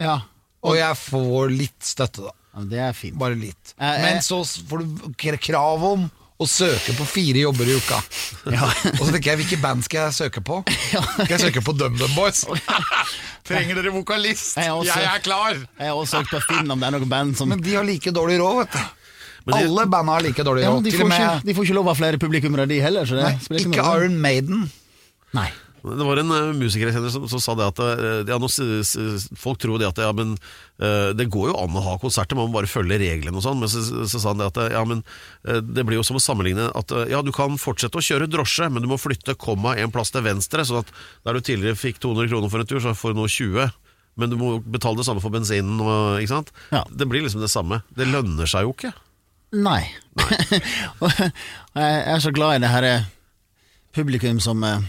[0.00, 0.20] ja.
[0.64, 2.32] og jeg får litt støtte, da.
[2.56, 3.18] ja, det er fint.
[3.20, 3.74] Bare litt.
[3.76, 4.00] Eh, eh.
[4.06, 6.06] Men så får du krav om
[6.40, 7.98] å søke på fire jobber i uka.
[8.56, 8.64] Ja.
[8.96, 10.62] Og så tenker jeg, hvilke band skal jeg søke på?
[11.26, 12.46] Skal jeg søke på DumDum Boys?
[13.44, 14.56] Trenger dere vokalist?
[14.56, 15.58] Jeg også- Jeg er klar!
[15.60, 17.84] Jeg har også søkt på Finn om det er noen band som Men de har
[17.84, 18.96] like dårlig råd, vet du.
[19.46, 21.88] Men de- Alle banda har like dårlig ja, de, får ikke, de får ikke lov
[21.88, 23.08] av flere publikummere, de heller.
[23.08, 23.96] Så det Nei, spiller ikke noen.
[24.04, 24.70] Iron Maiden.
[25.36, 25.48] Nei.
[25.80, 28.50] Det var en uh, musiker jeg kjenner som, som sa det at eh, ja, nå,
[28.52, 28.60] s-
[29.00, 30.34] s- folk tror det at ja, men,
[30.76, 33.56] uh, det går jo an å ha konserter, man må bare følge reglene og sånn.
[33.62, 35.00] Men så, så sa han det at ja, men
[35.48, 38.68] uh, det blir jo som å sammenligne at ja, du kan fortsette å kjøre drosje,
[38.68, 40.92] men du må flytte komma en plass til venstre, sånn at
[41.24, 43.72] der du tidligere fikk 200 kroner for en tur, så får du nå 20.
[44.20, 45.80] Men du må betale det samme for bensinen.
[45.80, 46.52] Og, ikke sant?
[46.74, 46.84] Ja.
[46.92, 47.80] Det blir liksom det samme.
[47.96, 48.92] Det lønner seg jo ikke.
[49.56, 49.82] Nei.
[51.02, 53.06] Og jeg er så glad i det her eh,
[53.96, 54.84] publikum som eh,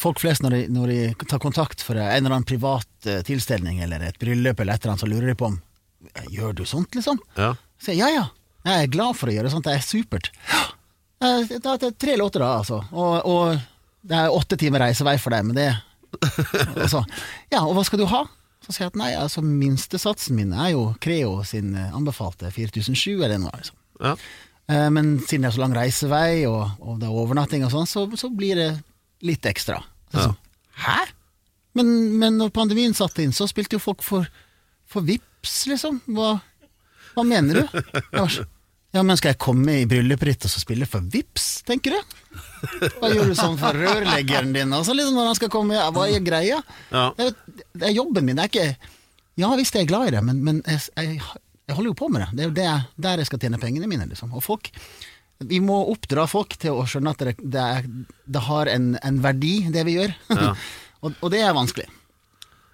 [0.00, 3.78] Folk flest når de, når de tar kontakt for en eller annen privat eh, tilstelning
[3.84, 5.60] eller et bryllup, eller et eller annet, så lurer de på om
[6.14, 7.20] "Eh, Gjør du sånt, liksom?
[7.38, 7.52] Ja.
[7.78, 8.24] Så jeg, ja ja,
[8.66, 10.32] jeg er glad for å gjøre sånt, det er supert.
[11.18, 12.76] Det er tre låter, da, altså.
[12.94, 13.56] Og, og
[14.06, 15.64] det er åtte timer reisevei for deg, men det
[16.78, 17.00] og så,
[17.50, 18.20] Ja, og hva skal du ha?
[18.62, 23.38] Så sier jeg at nei, altså minstesatsen min er jo Creo sin anbefalte 4007 eller
[23.42, 23.50] noe.
[23.58, 23.77] Liksom.
[24.00, 24.14] Ja.
[24.68, 27.88] Eh, Men siden det er så lang reisevei, og, og det er overnatting og sånn,
[27.90, 28.68] så, så blir det
[29.26, 29.80] litt ekstra.
[30.12, 30.36] Så, sånn,
[30.78, 30.98] Hæ?
[31.78, 34.28] Men, men når pandemien satte inn, så spilte jo folk for,
[34.88, 36.00] for vips, liksom.
[36.14, 36.36] Hva,
[37.14, 37.82] hva mener du?
[38.14, 38.38] Var
[38.96, 42.38] ja, men skal jeg komme i bryllupet ditt og så spille for vips, tenker du?
[42.96, 44.72] Hva gjør du sånn for rørleggeren din?
[44.72, 46.62] Og så liksom når han skal komme, hva er greia?
[46.88, 47.10] Ja.
[47.18, 48.94] Det, er, det er jobben min, det er ikke
[49.38, 51.20] Ja visst jeg er glad i det, men, men jeg, jeg,
[51.68, 52.28] jeg holder jo på med det.
[52.32, 52.68] Det er jo det,
[53.04, 54.32] der jeg skal tjene pengene mine, liksom.
[54.32, 54.72] Og folk
[55.38, 57.66] Vi må oppdra folk til å skjønne at det, det,
[58.26, 60.14] det har en, en verdi, det vi gjør.
[60.32, 60.54] Ja.
[61.04, 61.86] og, og det er vanskelig.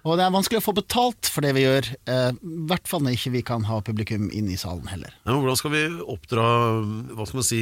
[0.05, 3.01] Og det er vanskelig å få betalt for det vi gjør, eh, i hvert fall
[3.01, 5.09] når ikke vi kan ha publikum inn i salen heller.
[5.25, 5.81] Ja, men hvordan skal vi
[6.13, 6.43] oppdra
[7.17, 7.61] hva skal man si,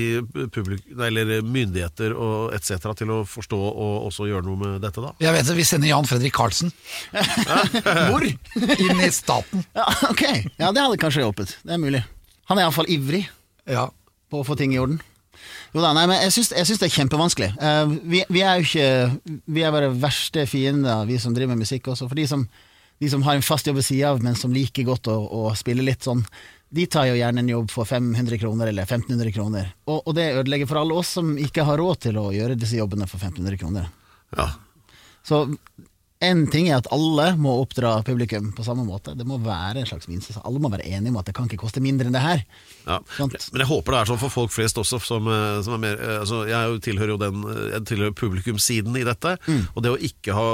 [0.51, 2.89] publik, eller myndigheter og etc.
[2.99, 5.13] til å forstå og også gjøre noe med dette, da?
[5.23, 6.73] Jeg vet det, Vi sender Jan Fredrik Karlsen
[7.13, 8.27] Hvor?
[8.27, 9.63] inn i staten.
[9.79, 10.23] ja, ok,
[10.59, 11.55] ja det hadde kanskje hjulpet.
[11.63, 12.03] Det er mulig.
[12.51, 13.23] Han er iallfall ivrig
[13.71, 13.87] Ja.
[14.27, 14.99] på å få ting i orden.
[15.73, 17.51] Jo da, nei, men jeg syns, det er kjempevanskelig.
[17.57, 21.65] Uh, vi, vi er jo ikke Vi er våre verste fiender, vi som driver med
[21.65, 22.09] musikk også.
[22.09, 22.45] For de som,
[23.01, 25.47] de som har en fast jobb ved sida av, men som liker godt å, å
[25.59, 26.25] spille litt sånn,
[26.73, 29.73] de tar jo gjerne en jobb for 500 kroner eller 1500 kroner.
[29.85, 32.79] Og, og det ødelegger for alle oss som ikke har råd til å gjøre disse
[32.79, 33.91] jobbene for 1500 kroner.
[34.33, 34.47] Ja.
[35.23, 35.45] Så
[36.23, 39.13] en ting er at alle må oppdra publikum på samme måte.
[39.17, 40.35] Det må være en slags minste.
[40.43, 42.43] Alle må være enige om at det kan ikke koste mindre enn det her.
[42.87, 42.99] Ja.
[43.19, 46.01] Men jeg håper det er sånn for folk flest også, som, eh, som er mer
[46.01, 49.37] eh, altså, Jeg er tilhører jo den eh, Jeg tilhører publikumssiden i dette.
[49.47, 49.61] Mm.
[49.73, 50.47] Og det å ikke ha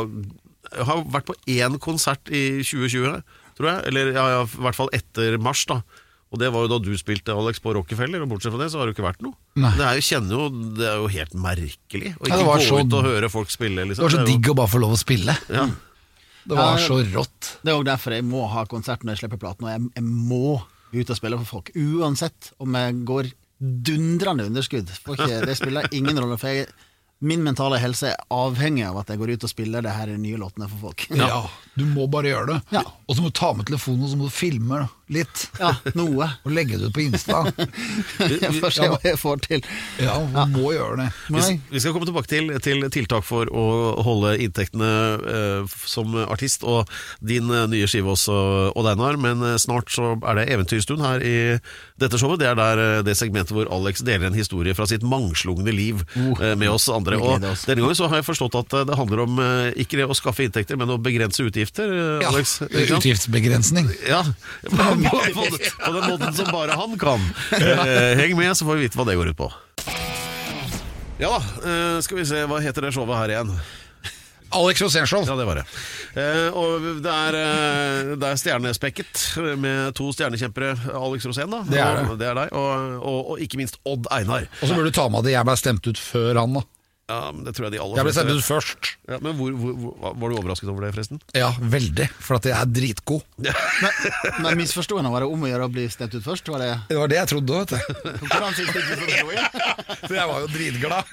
[0.74, 3.24] Jeg har vært på én konsert i 2020,
[3.58, 3.86] tror jeg.
[3.92, 5.82] Eller ja, i hvert fall etter mars, da.
[6.30, 8.78] Og det var jo da du spilte, Alex, på Rockefeller, og bortsett fra det, så
[8.78, 9.34] har det jo ikke vært noe.
[9.58, 9.72] Nei.
[9.80, 12.82] Det er jo, kjenner jo, det er jo helt merkelig å ikke det gå så-
[12.84, 14.04] ut og høre folk spille, liksom.
[14.06, 15.36] Det var så digg å bare få lov å spille.
[15.50, 15.66] Ja.
[16.50, 17.50] Det var så rått.
[17.64, 19.66] Det er òg derfor jeg må ha konsert når jeg slipper platen.
[19.66, 20.62] Og jeg, jeg må
[20.94, 21.72] ut og spille for folk.
[21.78, 24.90] Uansett om jeg går dundrende underskudd.
[25.04, 26.38] For ikke, det spiller ingen rolle.
[26.40, 26.70] For jeg,
[27.22, 30.38] min mentale helse er avhengig av at jeg går ut og spiller de her nye
[30.40, 31.06] låtene for folk.
[31.20, 31.42] Ja.
[31.78, 32.60] Du må bare gjøre det.
[32.80, 32.86] Ja.
[33.08, 35.48] Og så må du ta med telefonen og så må du filme litt.
[35.60, 36.28] Ja, noe.
[36.46, 37.42] Og legge det ut på Insta.
[38.44, 39.64] Jeg får se hva jeg får til.
[40.02, 40.44] Ja, ja.
[40.52, 41.08] må gjøre det.
[41.34, 41.42] Vi,
[41.74, 43.64] vi skal komme tilbake til, til tiltak for å
[44.06, 46.90] holde inntektene eh, som artist, og
[47.26, 48.36] din eh, nye skive også,
[48.78, 49.18] Odd Einar.
[49.22, 51.36] Men eh, snart så er det eventyrstund her i
[52.00, 52.40] dette showet.
[52.44, 56.06] Det er der eh, det segmentet hvor Alex deler en historie fra sitt mangslungne liv
[56.18, 57.18] eh, med oss andre.
[57.20, 60.18] Og denne gangen så har jeg forstått at det handler om eh, ikke det å
[60.18, 61.90] skaffe inntekter, men å begrense utgifter.
[61.90, 62.60] eh, Ja, Alex.
[62.70, 63.90] Utgiftsbegrensning.
[64.10, 64.22] Ja,
[65.06, 65.48] på, på,
[65.86, 67.28] på, den måten som bare han kan.
[67.60, 69.52] Eh, heng med, så får vi vite hva det går ut på.
[71.20, 73.54] Ja da, eh, skal vi se, hva heter det showet her igjen?
[74.50, 75.24] Alex Rosénshow.
[75.28, 75.66] Ja, det var det.
[76.18, 79.22] Eh, og det er, eh, det er stjernespekket
[79.62, 80.74] med to stjernekjempere.
[80.98, 81.62] Alex Rosén, da.
[81.68, 82.06] Det er det.
[82.10, 82.54] Og, det er deg.
[82.58, 84.48] Og, og, og ikke minst Odd Einar.
[84.62, 86.66] Og så burde du ta med at jeg ble stemt ut før han, da.
[87.10, 88.90] Ja, men det tror jeg de aller Jeg ble sendt ut først.
[89.10, 91.22] Ja, men hvor, hvor, hvor, Var du overrasket over det, forresten?
[91.34, 92.06] Ja, veldig.
[92.22, 93.24] For at jeg er dritgod.
[94.44, 95.12] Men misforsto jeg nå?
[95.14, 96.52] Var det om å gjøre å bli stemt ut først?
[96.54, 98.04] Var det Det var det jeg trodde, vet du.
[98.22, 99.50] konkurranseinstinkt?
[100.06, 101.10] For jeg var jo dritglad.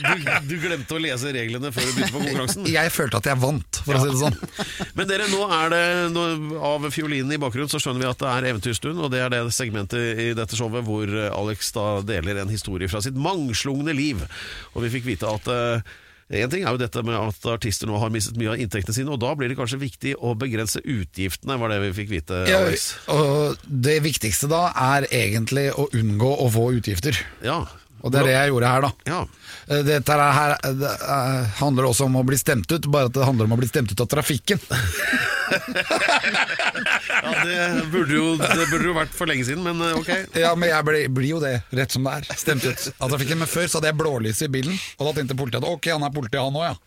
[0.00, 2.70] Du, du glemte å lese reglene før du begynte på konkurransen.
[2.72, 4.88] Jeg følte at jeg vant, for å si det sånn.
[4.96, 6.24] Men dere, nå er det nå,
[6.64, 9.42] Av fiolinen i bakgrunnen så skjønner vi at det er eventyrstund, og det er det
[9.54, 14.24] segmentet i dette showet hvor Alex da deler en historie fra sitt mangslungne liv.
[14.74, 15.94] Og vi fikk vite at eh,
[16.40, 19.12] en ting er jo dette med at artister nå har mistet mye av inntektene sine,
[19.12, 22.62] og da blir det kanskje viktig å begrense utgiftene, var det vi fikk vite, Ja,
[22.64, 22.94] Alex.
[23.12, 27.18] og det viktigste da er egentlig å unngå å få utgifter.
[27.44, 27.60] Ja.
[28.04, 28.90] Og det er det jeg gjorde her, da.
[29.08, 29.20] Ja.
[29.72, 33.14] Eh, Dette er her det er- handler også om å bli stemt ut, bare at
[33.16, 34.60] det handler om å bli stemt ut av trafikken.
[37.24, 40.10] ja, det burde jo det burde jo vært for lenge siden, men eh, ok.
[40.40, 42.22] Ja, men jeg blir, blir jo det, rett som det er.
[42.40, 43.38] Stemt ut av trafikken.
[43.40, 46.06] Men før så hadde jeg blålys i bilen, og da tenkte politiet at ok, han
[46.08, 46.74] er politi han òg, ja.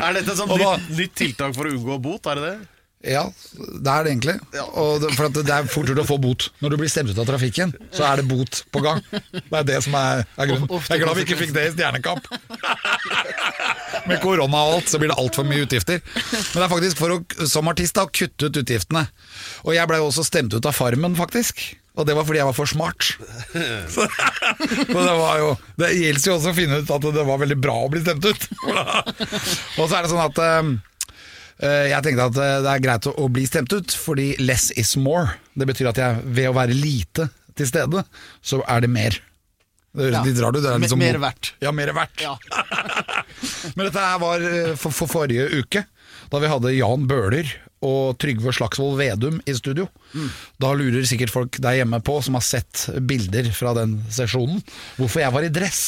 [0.00, 2.58] Er dette sånn nytt, nytt tiltak for å unngå bot, er det det?
[3.00, 3.22] Ja,
[3.56, 4.34] det er det egentlig.
[4.76, 6.50] Og det, for at det er fort gjort å få bot.
[6.60, 9.00] Når du blir stemt ut av trafikken, så er det bot på gang.
[9.08, 10.68] Det er det som er, er grunnen.
[10.68, 12.28] Jeg er glad vi ikke fikk det i Stjernekamp.
[14.10, 16.02] Med korona og alt, så blir det altfor mye utgifter.
[16.04, 19.06] Men det er faktisk for å, som artist, da, kutte ut utgiftene.
[19.64, 21.64] Og jeg ble jo også stemt ut av Farmen, faktisk.
[21.96, 23.08] Og det var fordi jeg var for smart.
[23.96, 24.04] Så,
[24.92, 25.48] det var jo
[25.80, 28.28] Det gjelder jo også å finne ut at det var veldig bra å bli stemt
[28.28, 28.46] ut.
[28.68, 30.89] Og så er det sånn at eh, Eh,
[31.60, 35.34] Jeg tenkte at eh, det er greit å, bli stemt ut, fordi less is more.
[35.54, 38.04] Det betyr at jeg ved å være lite til stede,
[38.40, 39.18] så er det mer.
[39.92, 40.20] Det Ja.
[40.22, 40.62] litt rart ut.
[40.62, 41.52] Det er liksom, mer verdt.
[41.60, 42.22] Ja, mer verdt.
[42.22, 42.36] Ja.
[43.76, 45.84] Men dette her var eh, for, for forrige uke,
[46.30, 47.48] da vi hadde Jan Bøhler
[47.82, 49.86] og Trygve Slagsvold Vedum i studio.
[50.60, 54.60] Da lurer sikkert folk der hjemme på, som har sett bilder fra den sesjonen,
[54.98, 55.82] hvorfor jeg var i dress.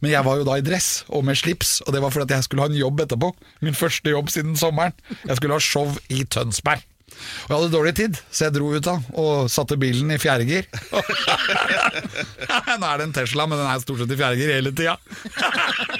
[0.00, 2.46] Men jeg var jo da i dress og med slips, og det var fordi jeg
[2.46, 3.32] skulle ha en jobb etterpå.
[3.64, 4.96] Min første jobb siden sommeren.
[5.24, 6.84] Jeg skulle ha show i Tønsberg.
[7.16, 10.66] Og jeg hadde dårlig tid, så jeg dro ut da og satte bilen i fjerdegir.
[12.80, 14.96] Nå er det en Tesla, men den er stort sett i fjerdegir hele tida.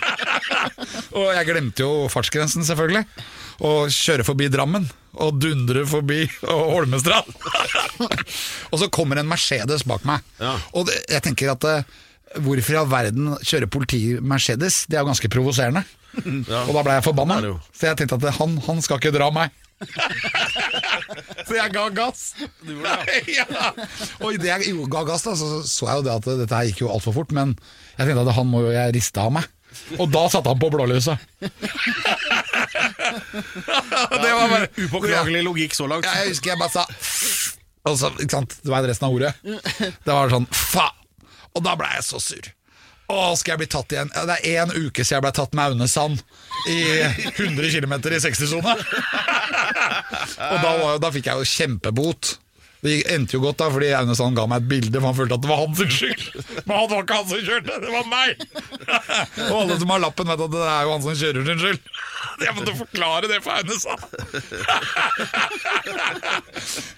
[1.19, 3.07] og jeg glemte jo fartsgrensen, selvfølgelig.
[3.65, 4.89] Og kjøre forbi Drammen.
[5.25, 7.31] Og dundre forbi Holmestrand.
[8.73, 10.27] og så kommer en Mercedes bak meg.
[10.43, 10.59] Ja.
[10.77, 11.87] Og jeg tenker at eh,
[12.45, 14.85] Hvorfor i all verden kjører politi Mercedes?
[14.91, 15.85] Det er jo ganske provoserende.
[16.17, 16.63] Ja.
[16.65, 17.35] Og da ble jeg forbanna.
[17.45, 17.75] Det det.
[17.77, 19.53] Så jeg tenkte at han, han skal ikke dra meg.
[21.47, 22.23] så jeg ga gass.
[23.37, 23.45] ja.
[24.23, 26.81] Og idet jeg ga gass, da, så så jeg jo det at dette her gikk
[26.87, 27.35] jo altfor fort.
[27.37, 27.53] Men
[27.99, 29.45] jeg tenkte at han må jo jeg riste av meg.
[30.01, 31.21] Og da satte han på blålyset.
[34.25, 36.09] det var bare Upåklagelig logikk så langt.
[36.09, 36.87] jeg husker jeg bare sa
[37.91, 40.87] Og så, ikke sant, Du var resten av ordet Det var sånn fa
[41.57, 42.53] Og da ble jeg så sur.
[43.07, 44.09] Å, skal jeg bli tatt igjen?
[44.17, 46.23] Ja, Det er en uke siden jeg ble tatt med Aune Sand
[46.73, 46.79] I
[47.39, 48.75] 100 km i 60-sona.
[50.51, 52.33] Og da, var, da fikk jeg jo kjempebot
[52.87, 55.37] Det endte jo godt da Fordi Aune Sand ga meg et bilde For han følte
[55.39, 56.23] at det var hans skyld
[56.67, 58.29] Men han var ikke han som kjørte, det var meg
[59.51, 61.81] Og alle som har lappen vet at det er jo han som kjører sin skyld
[62.47, 64.03] Jeg måtte forklare det for Aune, Sand!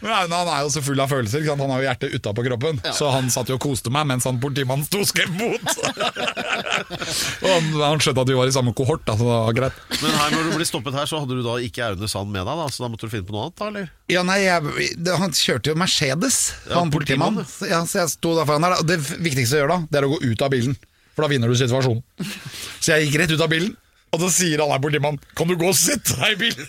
[0.02, 1.42] Men Aune han er jo så full av følelser.
[1.42, 1.62] Ikke sant?
[1.62, 2.80] Han har jo hjertet utapå kroppen.
[2.96, 5.68] Så han satt jo og koste meg mens han politimannen sto skrev mot!
[7.42, 9.80] og han, han skjønte at vi var i samme kohort, da, så det var greit.
[10.02, 12.42] Men her når du blir stoppet her, så hadde du da ikke Aune Sand med
[12.42, 13.90] deg, da, så da måtte du finne på noe annet, da, eller?
[14.08, 16.36] Ja, nei, jeg, det, Han kjørte jo Mercedes,
[16.68, 17.44] Ja, han politimannen.
[17.44, 18.72] politimann, ja, så jeg sto der foran der.
[18.86, 20.74] Det viktigste å gjøre da, det er å gå ut av bilen.
[21.14, 22.02] For da vinner du situasjonen.
[22.82, 23.72] Så jeg gikk rett ut av bilen,
[24.14, 26.66] og så sier han her politimannen Kan du gå og sette deg i bilen?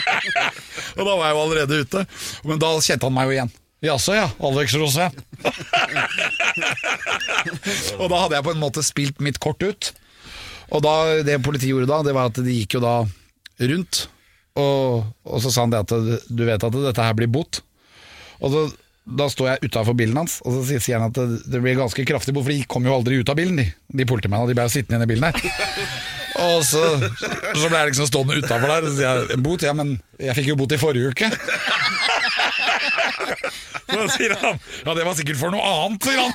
[0.96, 2.00] og da var jeg jo allerede ute.
[2.48, 3.50] Men da kjente han meg jo igjen.
[3.84, 5.06] Jaså ja, Alex Rosé.
[8.00, 9.90] og da hadde jeg på en måte spilt mitt kort ut.
[10.70, 10.94] Og da,
[11.26, 12.94] det politiet gjorde da, det var at de gikk jo da
[13.70, 13.94] rundt,
[14.60, 15.92] og, og så sa han det at
[16.30, 17.52] du vet at dette her blir bot.
[18.40, 18.62] Og så,
[19.20, 22.04] da står jeg utafor bilen hans, og så sier- han at det, det blir ganske
[22.08, 23.66] kraftig bot, for de kom jo aldri ut av bilen, de,
[24.00, 24.48] de politimennene.
[24.52, 25.36] De ble jo sittende i bilen her.
[26.40, 26.80] Og så,
[27.58, 30.58] så ble jeg liksom stående utafor der, og sier bot, ja, men jeg fikk jo
[30.62, 31.28] bot i forrige uke.
[33.90, 36.32] Så sier han Ja, det var sikkert for noe annet, sier han.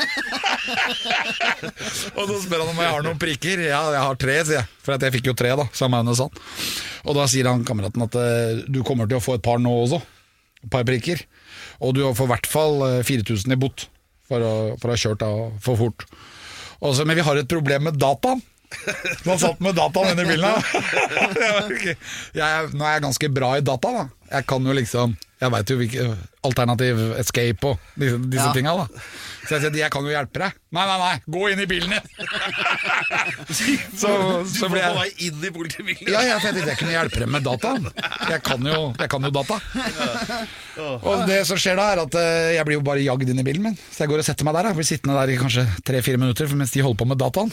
[2.19, 3.61] Og så spør han om jeg har noen prikker.
[3.69, 4.67] Ja, jeg har tre, sier jeg.
[4.83, 5.65] For jeg fikk jo tre, da.
[7.05, 8.17] Og da sier han kameraten at
[8.67, 10.01] du kommer til å få et par nå også.
[10.65, 11.23] Et par prikker.
[11.81, 13.88] Og du får i hvert fall eh, 4000 i bot
[14.29, 15.29] for å, for å ha kjørt da
[15.61, 16.05] for fort.
[16.85, 18.41] Også, men vi har et problem med dataen.
[19.23, 20.57] Du har satt med dataen inni bilen.
[22.35, 24.03] jeg, nå er jeg ganske bra i data, da.
[24.33, 26.05] Jeg kan jo liksom Jeg veit jo hvilke
[26.47, 28.53] alternativ escape og disse, disse Ja.
[28.55, 29.03] tinga, da.
[29.45, 30.51] Så jeg sier jeg kan jo hjelpe deg.
[30.75, 32.05] Nei, nei, nei, gå inn i bilen din!
[34.01, 34.10] så,
[34.49, 36.10] så ble jeg inn i politibilen.
[36.12, 37.84] ja, jeg tenkte jeg kunne hjelpe dem med dataen.
[38.31, 39.55] Jeg kan jo, jeg kan jo data.
[41.05, 43.47] Og det som skjer da, er at eh, jeg blir jo bare jagd inn i
[43.47, 43.77] bilen min.
[43.88, 44.65] Så jeg går og setter meg der.
[44.71, 47.49] Jeg blir sittende der i kanskje tre-fire minutter mens de holder på med dataen.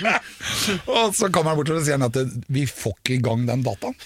[0.96, 2.16] og så kommer han bort og sier at
[2.50, 3.96] vi får ikke i gang den dataen.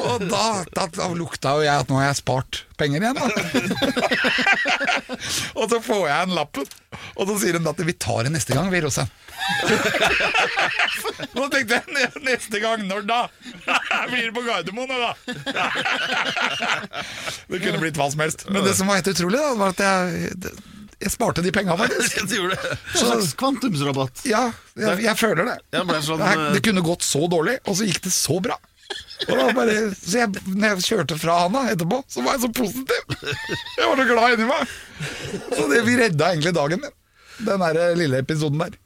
[0.00, 3.26] og da, da, da lukta jo jeg at nå har jeg spart penger igjen, da.
[5.58, 6.68] og så får jeg en lappen,
[7.16, 9.04] og så sier hun at vi tar det neste gang, vi, Rose.
[11.36, 13.20] Nå tenkte jeg neste gang, når da?
[14.10, 15.12] Blir det på Gardermoen, da?
[17.50, 18.46] det kunne blitt hva som helst.
[18.50, 20.54] Men det som var helt utrolig, da, var at jeg,
[21.00, 22.20] jeg sparte de penga, faktisk.
[22.24, 24.24] En slags kvantumsrabatt.
[24.28, 25.58] Ja, jeg, jeg føler det.
[25.76, 28.58] Jeg sånn, det, her, det kunne gått så dårlig, og så gikk det så bra.
[29.30, 33.18] Bare, så jeg, når jeg kjørte fra han da etterpå, så var jeg så positiv.
[33.76, 34.78] Jeg var så glad inni meg.
[35.58, 36.96] Så det, vi redda egentlig dagen min,
[37.46, 38.78] den der lille episoden der.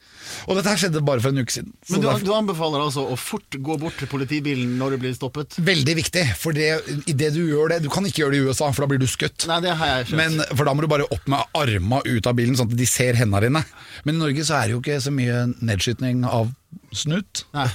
[0.49, 1.71] Og dette her skjedde bare for en uke siden.
[1.89, 5.13] Men du, derfor- du anbefaler altså å fort gå bort til politibilen når du blir
[5.15, 5.55] stoppet?
[5.63, 6.67] Veldig viktig, for det,
[7.09, 9.01] i det du gjør det Du kan ikke gjøre det i USA, for da blir
[9.01, 9.45] du skutt.
[9.49, 10.19] Nei, det har jeg skjønt.
[10.19, 12.89] Men, for da må du bare opp med arma ut av bilen, sånn at de
[12.89, 13.63] ser hendene dine.
[14.03, 16.51] Men i Norge så er det jo ikke så mye nedskytning av
[16.95, 17.45] snut.
[17.55, 17.65] Nei.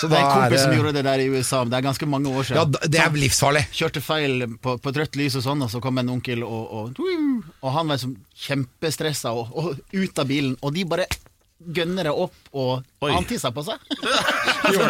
[0.00, 1.78] Så Det er da en er kompis det som gjorde det der i USA, det
[1.80, 2.90] er ganske mange år Ja, siden.
[2.92, 3.64] det er livsfarlig.
[3.76, 6.70] Kjørte feil på, på et rødt lys og sånn, og så kom en onkel, og,
[6.70, 7.00] og,
[7.62, 8.14] og han var liksom
[8.46, 11.08] kjempestressa og, og ut av bilen, og de bare
[11.60, 13.10] gønner det opp, og Oi.
[13.12, 13.82] han tissa på seg.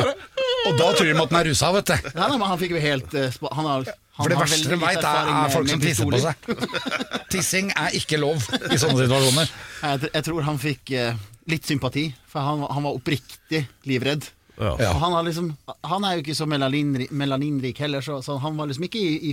[0.60, 2.08] Og da tror de at den er rusa, vet du.
[2.12, 4.76] Nei, nei, men han fikk jo helt eh, han har, han For det verste de
[4.82, 6.50] veit, er, er folk som tisser på seg.
[7.32, 9.54] Tissing er ikke lov i sånne situasjoner.
[9.80, 11.16] Jeg, jeg tror han fikk eh,
[11.48, 14.28] litt sympati, for han, han var oppriktig livredd.
[14.60, 14.74] Ja.
[14.78, 14.90] Ja.
[15.00, 15.56] Han, har liksom,
[15.88, 19.32] han er jo ikke så melaninrik, melaninrik heller, så, så han var liksom ikke i,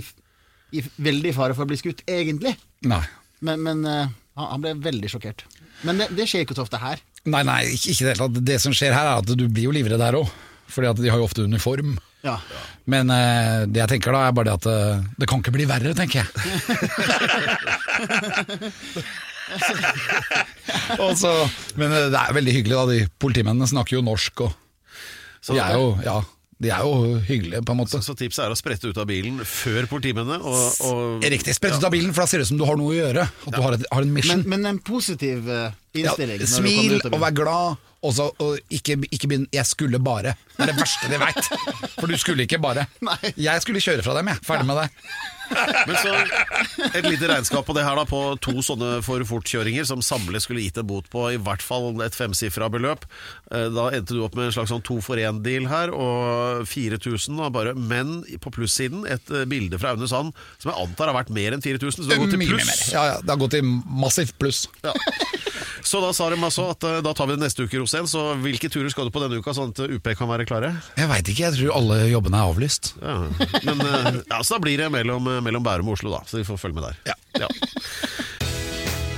[0.78, 2.54] i veldig fare for å bli skutt, egentlig.
[2.88, 3.02] Nei.
[3.44, 5.44] Men, men uh, han han ble veldig sjokkert.
[5.86, 7.02] Men det, det skjer ikke så ofte her.
[7.28, 8.44] Nei, nei, ikke ikke det hele tatt.
[8.48, 10.28] Det som skjer her, er at du blir jo livredd her òg.
[10.68, 11.96] Fordi at de har jo ofte uniform.
[12.24, 12.36] Ja.
[12.90, 15.68] Men uh, det jeg tenker da, er bare det at uh, det kan ikke bli
[15.68, 16.28] verre, tenker jeg.
[21.04, 21.30] Og så,
[21.78, 22.84] men eh, det er veldig hyggelig, da.
[22.90, 24.52] De politimennene snakker jo norsk, og
[25.40, 26.16] Så, de er jo, ja,
[26.58, 28.00] de er jo hyggelige, på en måte.
[28.02, 30.40] så tipset er å sprette ut av bilen før politimennene.
[30.42, 31.54] Og, og, Riktig.
[31.56, 33.28] Sprett ut av bilen, for da ser det ut som du har noe å gjøre.
[33.28, 34.42] At du har, et, har en mission.
[34.42, 36.42] Men, men en positiv innstilling.
[36.42, 37.86] Ja, smil kommer ut av og vær glad.
[38.08, 40.36] Også, og ikke, ikke begynn 'jeg skulle bare'.
[40.58, 41.48] Det er det verste de veit.
[41.96, 42.88] For du skulle ikke bare.
[43.06, 43.18] Nei.
[43.38, 44.42] Jeg skulle kjøre fra dem, jeg.
[44.46, 44.88] Ferdig med det.
[45.48, 46.10] Men så
[46.92, 50.60] et lite regnskap på det her da På to sånne for fortkjøringer Som samlet skulle
[50.60, 53.06] gitt en bot på I hvert fall et femsifra beløp
[53.48, 56.66] Eh, Da endte du opp med en slags sånn to for en deal her Og
[56.68, 61.08] 4000 da bare Men på plussiden et eh, bilde fra Aune Sand Som jeg antar
[61.08, 62.82] har vært mer enn 4000 Så det har gått til pluss.
[62.92, 64.66] Ja, ja, det har gått i massivt pluss.
[64.84, 64.92] ja.
[65.88, 68.04] Så da sa de altså at eh, Da tar vi det neste uke Rosén.
[68.10, 71.08] Så hvilke turer skal du på denne uka Sånn at UP kan være klare Jeg
[71.10, 72.92] veit ikke, jeg tror alle jobbene er avlyst.
[73.02, 73.16] ja.
[73.68, 76.46] Men eh, ja, så da blir det mellom, mellom Bærum og Oslo da Så vi
[76.48, 77.18] får følge med der Ja.
[77.44, 77.48] ja.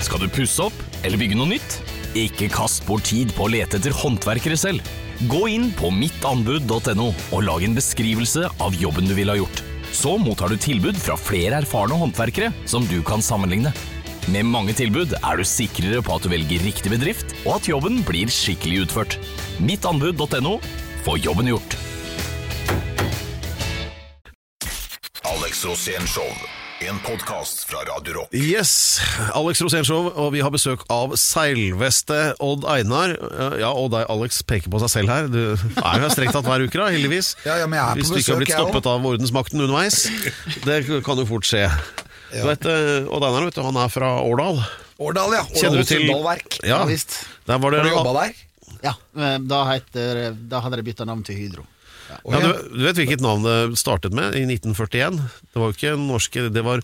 [0.05, 1.78] Skal du pusse opp eller bygge noe nytt?
[2.18, 4.83] Ikke kast bort tid på å lete etter håndverkere selv.
[5.31, 9.61] Gå inn på mittanbud.no og lag en beskrivelse av jobben du ville ha gjort.
[9.95, 13.70] Så mottar du tilbud fra flere erfarne håndverkere som du kan sammenligne.
[14.33, 18.01] Med mange tilbud er du sikrere på at du velger riktig bedrift, og at jobben
[18.07, 19.16] blir skikkelig utført.
[19.62, 20.57] Mittanbud.no
[21.05, 21.76] få jobben gjort.
[25.22, 26.32] Alex Rosén Show.
[26.88, 28.28] En podkast fra Radio Rock.
[28.34, 29.01] Yes,
[29.34, 33.12] Alex Rosénshow, og vi har besøk av seilveste Odd Einar.
[33.61, 35.28] Ja, Odd Alex peker på seg selv her.
[35.28, 37.34] Du er jo strengt tatt hver uke, da, heldigvis.
[37.48, 40.07] Ja, ja, men jeg er på Hvis du ikke har blitt stoppet av ordensmakten underveis.
[40.64, 41.66] Det kan jo fort skje.
[42.32, 44.62] Du vet, eh, Odd Einar vet du, han er fra Årdal.
[45.05, 45.44] Årdal, ja.
[45.53, 46.62] Kjenner du til Sunndalverk.
[46.64, 47.20] Ja, Ja, visst.
[47.44, 48.40] Der var det, Har du jobba der?
[48.87, 51.66] Ja, eh, da, heter, da hadde de bytta navn til Hydro.
[52.11, 55.20] Ja, du, du vet hvilket navn det startet med i 1941?
[55.53, 56.81] Det var jo ikke norske, det var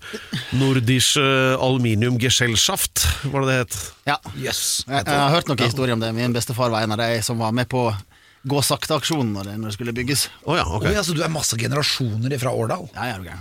[0.55, 3.79] Nordisch Aluminium Gesellschaft, var det det het?
[4.07, 4.17] Ja.
[4.39, 6.13] Yes, Jeg, jeg har hørt noen historier om det.
[6.15, 7.89] Min bestefar var en av de som var med på
[8.47, 10.29] Gå sakte-aksjonen når, det- når det skulle bygges.
[10.45, 10.85] Oh, ja, ok.
[10.87, 12.85] oh, ja, så du er masse generasjoner fra Årdal?
[12.95, 13.41] Ja, jeg er okay.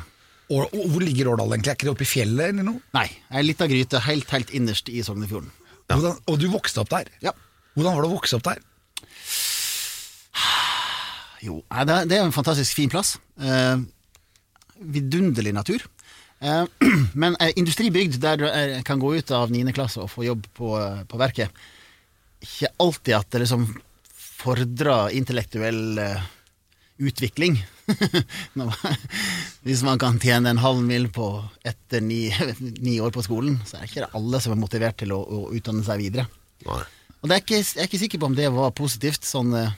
[0.49, 1.69] Og, og hvor ligger Årdal egentlig?
[1.69, 2.81] Er ikke det oppe i fjellet eller noe?
[2.97, 5.51] Nei, ei lita gryte helt, helt innerst i Sognefjorden.
[5.93, 5.99] Ja.
[6.25, 7.11] og du vokste opp der?
[7.21, 7.35] Ja.
[7.75, 8.63] Hvordan var det å vokse opp der?
[11.45, 13.19] Jo, det, det er en fantastisk fin plass.
[13.37, 13.77] Eh,
[14.95, 15.83] vidunderlig natur.
[16.39, 16.63] Eh,
[17.21, 19.73] men eh, industribygd der du er, kan gå ut av 9.
[19.75, 21.65] klasse og få jobb på, eh, på verket.
[22.41, 23.67] Ikke alltid at det liksom
[24.15, 26.25] fordrer intellektuell eh,
[26.97, 27.59] utvikling.
[29.65, 31.29] Hvis man kan tjene en halv mil på
[31.65, 32.27] etter ni,
[32.85, 35.47] ni år på skolen, så er det ikke alle som er motivert til å, å
[35.55, 36.29] utdanne seg videre.
[36.65, 36.83] Nei.
[37.25, 39.71] Og det er ikke, jeg er ikke sikker på om det var positivt sånn, eh,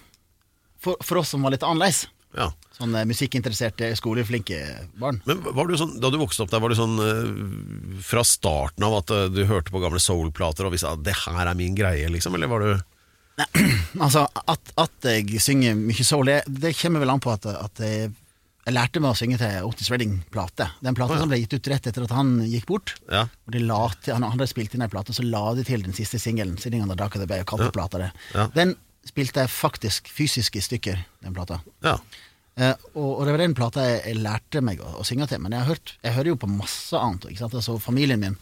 [0.84, 2.02] for, for oss som var litt annerledes.
[2.36, 2.50] Ja.
[2.76, 4.60] Sånn eh, musikkinteresserte, skoleflinke
[5.00, 5.22] barn.
[5.30, 7.32] Men var du sånn, Da du vokste opp der, var du sånn eh,
[8.04, 11.56] fra starten av at du hørte på gamle soul-plater og visste at det her er
[11.56, 12.36] min greie, liksom?
[12.36, 12.76] Eller var du
[13.38, 13.48] Nei,
[14.04, 17.84] Altså, at, at jeg synger mye soul, det, det kommer vel an på at, at
[17.88, 18.12] jeg,
[18.68, 20.66] jeg lærte meg å synge til Otis Redding-plate.
[20.84, 22.98] Den plata som ble gitt ut rett etter at han gikk bort.
[23.08, 23.22] Ja.
[23.48, 25.96] Og de la til, han hadde spilt inn ei plate, så la de til den
[25.96, 26.58] siste singelen.
[26.60, 28.10] Sitting on the Dark of the Bay, og kalte plata det.
[28.36, 28.50] Ja.
[28.52, 28.76] Den
[29.08, 31.62] spilte jeg faktisk fysisk i stykker, den plata.
[31.86, 31.96] Ja.
[32.60, 35.40] Eh, og, og det var den plata jeg, jeg lærte meg å, å synge til.
[35.46, 37.32] Men jeg, har hørt, jeg hører jo på masse annet.
[37.32, 37.56] Ikke sant?
[37.62, 38.36] Altså, familien min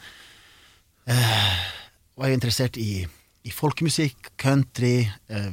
[1.06, 1.50] eh,
[2.18, 3.04] var jo interessert i,
[3.46, 5.04] i folkemusikk, country.
[5.30, 5.52] Eh,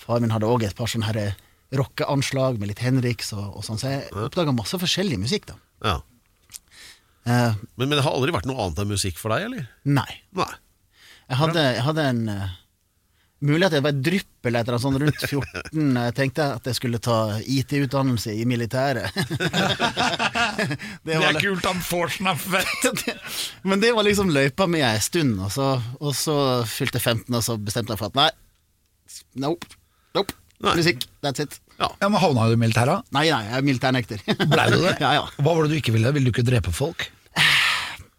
[0.00, 1.36] far min hadde òg et par sånne her
[1.80, 5.58] rockeanslag med litt Henriks og, og sånn, så jeg oppdaga masse forskjellig musikk, da.
[5.86, 5.96] ja.
[7.26, 9.66] Eh, Men, men det har aldri vært noe annet enn musikk for deg, eller?
[9.84, 10.10] nei.
[10.38, 10.52] Nei.
[11.26, 12.42] Jeg hadde, jeg hadde en uh,
[13.42, 15.96] mulighet jeg var et drypp eller et eller annet sånt rundt 14.
[16.04, 19.10] Jeg tenkte at jeg skulle ta IT-utdannelse i militæret.
[21.06, 23.02] det var, kult, han får sånn fett!
[23.68, 26.36] Men det var liksom løypa mi ei stund, og så, og så
[26.70, 28.30] fylte jeg 15, og så bestemte jeg for at nei,
[29.42, 29.66] nope,
[30.16, 30.76] nope, Nei.
[30.78, 31.58] musikk, that's it.
[31.78, 33.04] Ja, men Havna du i militæret?
[33.12, 34.22] Nei, nei, jeg er militærnekter.
[34.52, 34.94] Blei du det?
[35.02, 35.24] ja, ja.
[35.36, 36.12] Hva var det du ikke ville?
[36.16, 37.08] Ville du ikke drepe folk?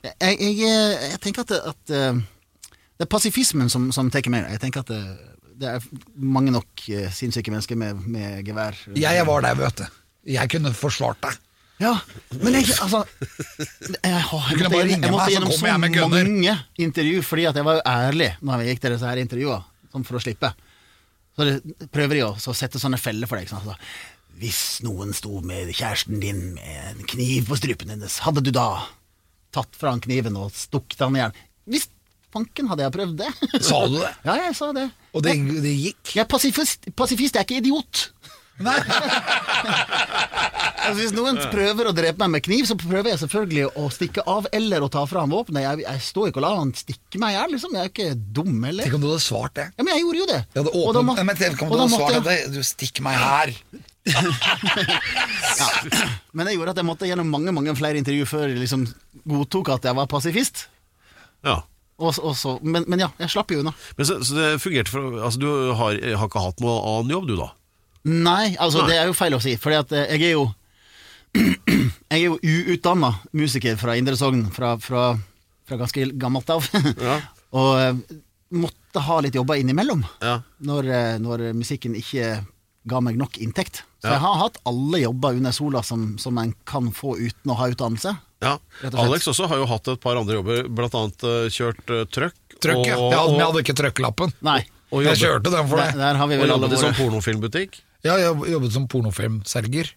[0.05, 2.19] Jeg, jeg, jeg tenker at, det, at eh,
[2.97, 4.45] det er pasifismen som, som tar meg.
[4.53, 5.01] Jeg tenker at det,
[5.57, 5.87] det er
[6.21, 8.77] mange nok eh, sinnssyke mennesker med, med gevær.
[8.95, 9.99] Jeg var der, vet du.
[10.37, 11.43] Jeg kunne forsvart deg.
[11.77, 11.91] Ja,
[12.41, 13.03] men jeg, altså
[14.01, 17.77] Jeg, har- jeg måtte, jeg måtte gjennom så jeg mange intervju, fordi at jeg var
[17.77, 19.59] jo ærlig når jeg gikk til disse her intervjuene,
[19.93, 20.49] sånn for å slippe.
[21.37, 23.45] Så det, prøver de å så sette sånne feller for deg.
[23.45, 23.67] ikke sant?
[23.69, 23.77] Altså,
[24.41, 28.67] hvis noen sto med kjæresten din med en kniv på strupen hennes, hadde du da
[29.55, 31.37] tatt fra han kniven og stukket han i hjel?
[31.69, 31.87] Hvis
[32.33, 33.29] fanken hadde jeg prøvd det.
[33.65, 34.11] Sa du det?
[34.27, 34.87] Ja, jeg sa det.
[35.13, 36.15] Og det, det gikk?
[36.17, 38.07] Jeg er pasifist, pasifist, jeg er ikke idiot.
[38.65, 38.77] Nei.
[40.87, 44.23] Altså, hvis noen prøver å drepe meg med kniv, så prøver jeg selvfølgelig å stikke
[44.27, 45.63] av eller å ta fra ham våpenet.
[45.65, 47.75] Jeg, jeg står ikke og lar han stikke meg i hjel, liksom.
[47.77, 48.09] Jeg er ikke
[48.39, 48.83] dum eller.
[48.87, 49.67] Tenk om du hadde svart det.
[49.77, 50.39] Ja, men jeg gjorde jo det.
[50.53, 52.39] Jeg hadde Og da åpnet, må- men tenk om du hadde svart jeg- det.
[52.55, 53.53] Du stikker meg her.
[56.33, 58.85] Men det gjorde at jeg måtte gjennom mange mange flere intervju før jeg liksom
[59.27, 60.67] godtok at jeg var pasifist.
[61.45, 61.61] Ja.
[61.97, 63.73] Og, og så, men, men ja, jeg slapp jo unna.
[63.97, 65.47] Men så, så det fungerte for Altså, du
[65.79, 67.49] har, har ikke hatt noe annen jobb, du, da?
[68.07, 68.91] Nei, altså Nei.
[68.91, 70.43] det er jo feil å si, fordi at eh, jeg er jo
[72.11, 75.09] Jeg er jo uutdanna musiker fra Indre Sogn fra, fra,
[75.67, 76.67] fra ganske gammelt av.
[77.07, 77.17] Ja.
[77.57, 78.19] og eh,
[78.57, 80.37] måtte ha litt jobber innimellom Ja.
[80.63, 82.37] når, eh, når musikken ikke
[82.87, 83.81] ga meg nok inntekt.
[83.99, 84.13] Så Ja.
[84.15, 87.67] jeg har hatt alle jobber under sola som, som en kan få uten å ha
[87.73, 88.13] utdannelse.
[88.45, 88.53] ja.
[88.87, 88.95] Og.
[89.03, 92.37] Alex også har jo hatt et par andre jobber, blant annet eh, kjørt uh, trøkk.
[92.63, 92.95] Trøkk, ja.
[92.95, 94.31] Jeg hadde, jeg hadde ikke trøkklappen.
[94.47, 94.61] Nei,
[94.91, 96.87] og Jeg jobbet- kjørte den for der, der har vi Og vel alle jobbet som
[96.93, 97.81] sånn pornofilmbutikk.
[98.07, 99.91] Ja, jeg jobbet som pornofilmselger.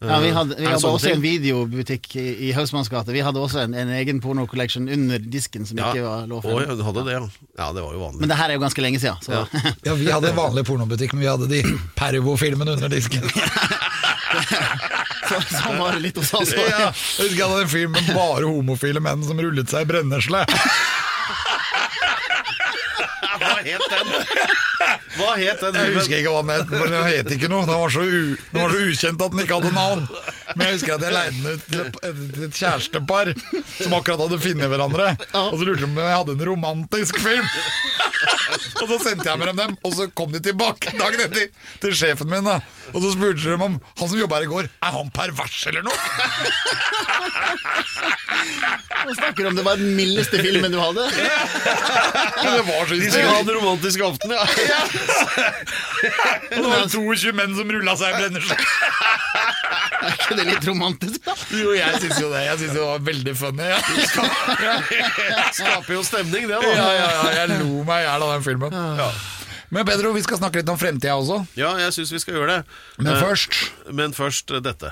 [0.00, 1.16] Ja, vi hadde, vi hadde også ting?
[1.18, 3.12] en videobutikk i, i Hausmannsgate.
[3.12, 6.40] Vi hadde også en, en egen porno-collection under disken som ikke var lov.
[6.40, 7.26] Å, for ja, du hadde det, ja.
[7.58, 8.20] Ja, det var jo vanlig.
[8.22, 9.20] Men det her er jo ganske lenge siden.
[9.20, 9.44] Så.
[9.84, 11.60] Ja, Vi hadde en vanlig pornobutikk, men vi hadde de
[12.00, 13.28] Pervo-filmene under disken.
[15.28, 16.54] så, sånn var det litt hos oss.
[16.56, 19.90] Ja, jeg husker jeg hadde en film med bare homofile menn som rullet seg i
[19.92, 20.46] brennesle.
[23.40, 24.08] Hva het den?
[25.18, 25.76] Hva het den?
[25.76, 27.66] Jeg husker ikke hva den het, men den het ikke noe.
[27.68, 28.20] Den var, så u,
[28.52, 30.06] den var så ukjent at den ikke hadde navn.
[30.54, 33.32] Men jeg husker at jeg leide den ut til et, et, et kjærestepar
[33.76, 35.10] som akkurat hadde funnet hverandre.
[35.44, 37.50] Og så lurte de om jeg hadde en romantisk film.
[38.80, 41.48] Og så sendte jeg med dem og så kom de tilbake dagen etter
[41.82, 42.44] til sjefen min.
[42.46, 42.58] da
[42.94, 45.84] Og så spurte de om han som jobba her i går, er han pervers eller
[45.86, 45.98] noe?
[49.00, 51.06] Og snakker om det var den mildeste filmen du hadde.
[51.10, 54.44] Men det var så De skulle ha en romantisk aften, ja.
[56.50, 58.56] Det var 22 menn som rulla seg i brennesle.
[60.00, 61.34] Er ikke det litt romantisk, da?
[61.52, 62.40] Jo, jeg syns jo det.
[62.46, 63.66] Jeg synes det var veldig funny.
[63.68, 64.76] Ja.
[65.52, 66.72] Skaper jo stemning, det, da.
[66.72, 68.78] ja, ja, jeg lo meg i hjel av den filmen.
[69.02, 69.10] Ja.
[69.70, 71.42] Men Pedro, vi skal snakke litt om fremtida også.
[71.58, 72.78] Ja, jeg syns vi skal gjøre det.
[72.98, 73.60] Men først
[73.92, 74.90] Men først dette.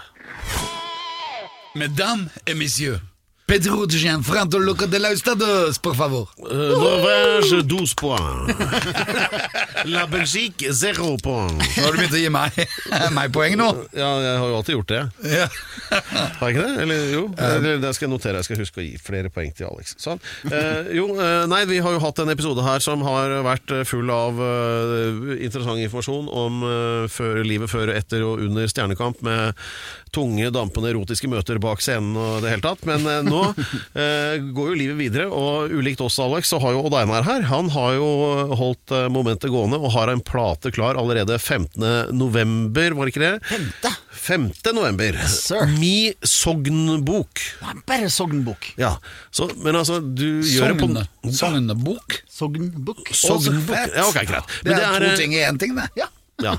[1.79, 3.01] Mesdames et messieurs,
[3.49, 6.29] Pedro de Gianfranto Loca de la Ustados, por favor.
[6.51, 8.47] Euh, Norvège 12 points.
[9.87, 11.57] La Belgique 0 points.
[11.57, 12.59] Nå har du begynt å gi meg,
[13.17, 13.69] meg poeng nå.
[13.97, 15.01] Ja, jeg har jo alltid gjort det.
[15.33, 15.47] Ja.
[15.89, 16.75] Har jeg ikke det?
[16.85, 17.23] Eller jo?
[17.49, 18.43] Eller, det skal jeg notere.
[18.43, 19.97] Jeg skal huske å gi flere poeng til Alex.
[20.03, 20.21] Sånn.
[20.53, 23.87] Eh, jo, eh, nei, vi har jo hatt en episode her som har vært eh,
[23.89, 29.57] full av uh, interessant informasjon om uh, før, livet før, etter og under Stjernekamp, med
[30.13, 32.85] tunge, dampende erotiske møter bak scenen og det hele tatt.
[32.89, 36.85] Men uh, nå eh, går jo livet videre, og ulikt oss, Alex, så har jo
[36.89, 37.47] Odd Einar her.
[37.51, 38.09] Han har jo
[38.59, 42.15] holdt eh, momentet gående og har en plate klar allerede 15.
[42.17, 43.35] november, var det ikke det?
[43.49, 43.95] Femte?
[44.19, 44.51] 5.
[44.75, 45.15] november.
[45.15, 47.41] Yes, Mi Sognbok.
[47.63, 48.73] Nei, bare Sognbok.
[48.81, 48.97] Ja,
[49.31, 52.21] så, men altså, du gjør det på Sognebok.
[52.29, 53.09] Sognbok.
[53.15, 53.95] Sognbok.
[53.95, 54.57] Ja, ok, greit.
[54.65, 55.89] Det det er, eh, to ting i én ting, det.
[55.99, 56.11] Ja.
[56.43, 56.55] Ja.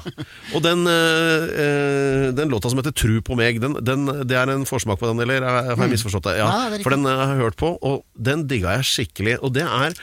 [0.55, 4.49] Og den, eh, eh, den låta som heter 'Tru på meg', den, den, det er
[4.51, 6.37] en forsmak på den, eller har jeg misforstått det?
[6.37, 9.39] Ja, Ja, det for den jeg har jeg hørt på, og den digga jeg skikkelig.
[9.43, 9.95] Og det er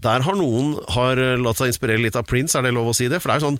[0.00, 2.94] Der har noen har eh, latt seg inspirere litt av Prince, er det lov å
[2.96, 3.20] si det?
[3.20, 3.58] For det er sånn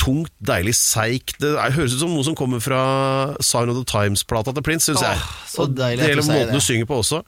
[0.00, 3.84] tungt, deilig, seigt Det er, høres ut som noe som kommer fra Sign of the
[3.84, 5.18] Times-plata til Prince, syns jeg.
[5.46, 6.54] så deilig det gjelder måten det.
[6.54, 7.20] du synger på også.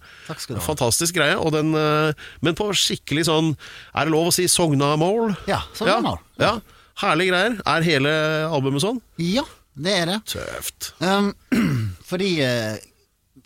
[0.65, 1.37] Fantastisk greie.
[1.39, 3.57] Og den, eh, men på skikkelig sånn
[3.95, 5.37] Er det lov å si Sogna-mål?
[5.47, 6.19] Ja, Sogna-mål.
[6.41, 6.76] Ja, ja.
[7.03, 7.57] Herlige greier.
[7.69, 8.13] Er hele
[8.49, 9.01] albumet sånn?
[9.21, 9.45] Ja,
[9.77, 10.21] det er det.
[10.33, 10.93] Tøft.
[11.05, 11.33] Um,
[12.11, 12.77] fordi uh,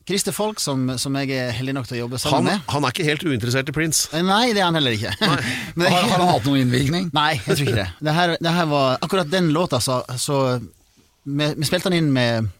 [0.07, 2.87] Christer Folk, som, som jeg er heldig nok til å jobbe Han, sammen med han
[2.87, 4.09] er ikke helt uinteressert i Prince.
[4.15, 5.13] Eh, Nei, det er han heller ikke.
[5.79, 7.11] Men Har, har han hatt noen innvirkning?
[7.21, 7.89] Nei, jeg tror ikke det.
[8.09, 12.11] Det her, det her var Akkurat den låta, så, så vi, vi spilte den inn
[12.15, 12.51] med,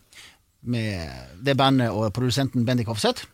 [0.63, 3.27] med det bandet og produsenten Bendik Hofseth,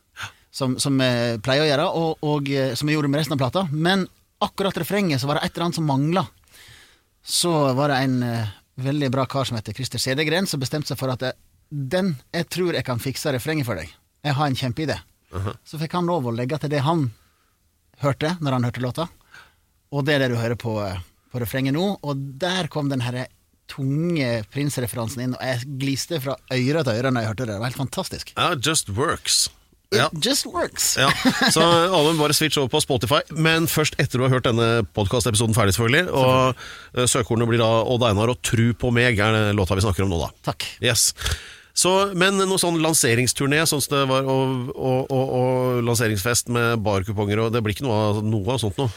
[0.55, 3.67] som, som pleier å gjøre, og, og eh, som vi gjorde med resten av plata.
[3.73, 4.07] Men
[4.45, 6.25] akkurat refrenget så var det et eller annet som mangla.
[7.27, 11.01] Så var det en uh, veldig bra kar som heter Christer Sedegren, som bestemte seg
[11.01, 11.37] for at eh,
[11.71, 13.91] den, jeg tror jeg kan fikse refrenget for deg.
[14.23, 15.01] Jeg har en kjempeidé.
[15.67, 17.09] Så fikk han lov å legge til det han
[18.01, 19.09] hørte når han hørte låta.
[19.93, 21.03] Og det er det du hører på, eh,
[21.33, 21.89] på refrenget nå.
[22.03, 23.27] Og der kom den herre
[23.67, 27.53] tunge Prince-referansen inn, og jeg gliste fra øre til øre når jeg hørte det.
[27.55, 28.33] Det var helt fantastisk.
[28.39, 29.49] Uh, Just Works.
[29.95, 30.09] Ja.
[30.11, 30.97] It just works.
[30.99, 31.11] Ja,
[31.55, 35.55] så alle bare switch over på Spotify, men først etter du har hørt denne podkastepisoden
[35.55, 36.09] ferdig, selvfølgelig.
[36.11, 36.65] Og
[36.99, 40.03] eh, søkeordene blir da Odd Einar og Tru på meg, er det låta vi snakker
[40.07, 40.33] om nå, da.
[40.51, 40.67] Takk.
[40.83, 41.13] Yes.
[41.77, 46.81] Så, men noe sånn lanseringsturné sånn som det var, og, og, og, og lanseringsfest med
[46.83, 48.91] barkuponger, og det blir ikke noe av, noe av sånt noe?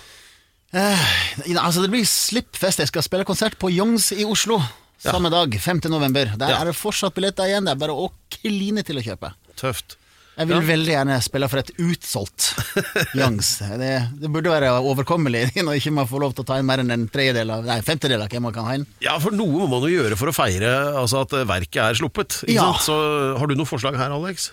[0.73, 1.05] Eh,
[1.53, 2.81] altså, det blir slippfest.
[2.81, 4.57] Jeg skal spille konsert på Youngs i Oslo
[4.99, 5.85] samme dag, 5.
[5.91, 6.33] november.
[6.39, 6.61] Der Ja.
[6.63, 7.65] er det fortsatt billetter igjen.
[7.69, 9.31] Det er bare å kline til å kjøpe.
[9.59, 9.98] Tøft.
[10.39, 10.67] Jeg vil Ja.
[10.69, 12.45] veldig gjerne spille for et utsolgt
[13.19, 13.49] Youngs.
[13.81, 13.89] Det,
[14.21, 16.93] det burde være overkommelig når ikke man får lov til å ta inn mer enn
[16.95, 18.87] en tredjedel av, nei, femtedel av hva man kan ha inn.
[19.03, 22.39] Ja, for noe må man jo gjøre for å feire altså at verket er sluppet.
[22.47, 22.71] Ikke Ja.
[22.71, 22.87] sant?
[22.87, 22.97] Så
[23.37, 24.51] har du noen forslag her, Alex?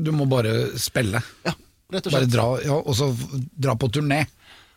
[0.00, 1.20] Du må bare spille.
[1.44, 1.52] Ja,
[1.92, 2.32] rett og Bare slett.
[2.34, 3.10] dra, ja, og så
[3.58, 4.24] dra på turné.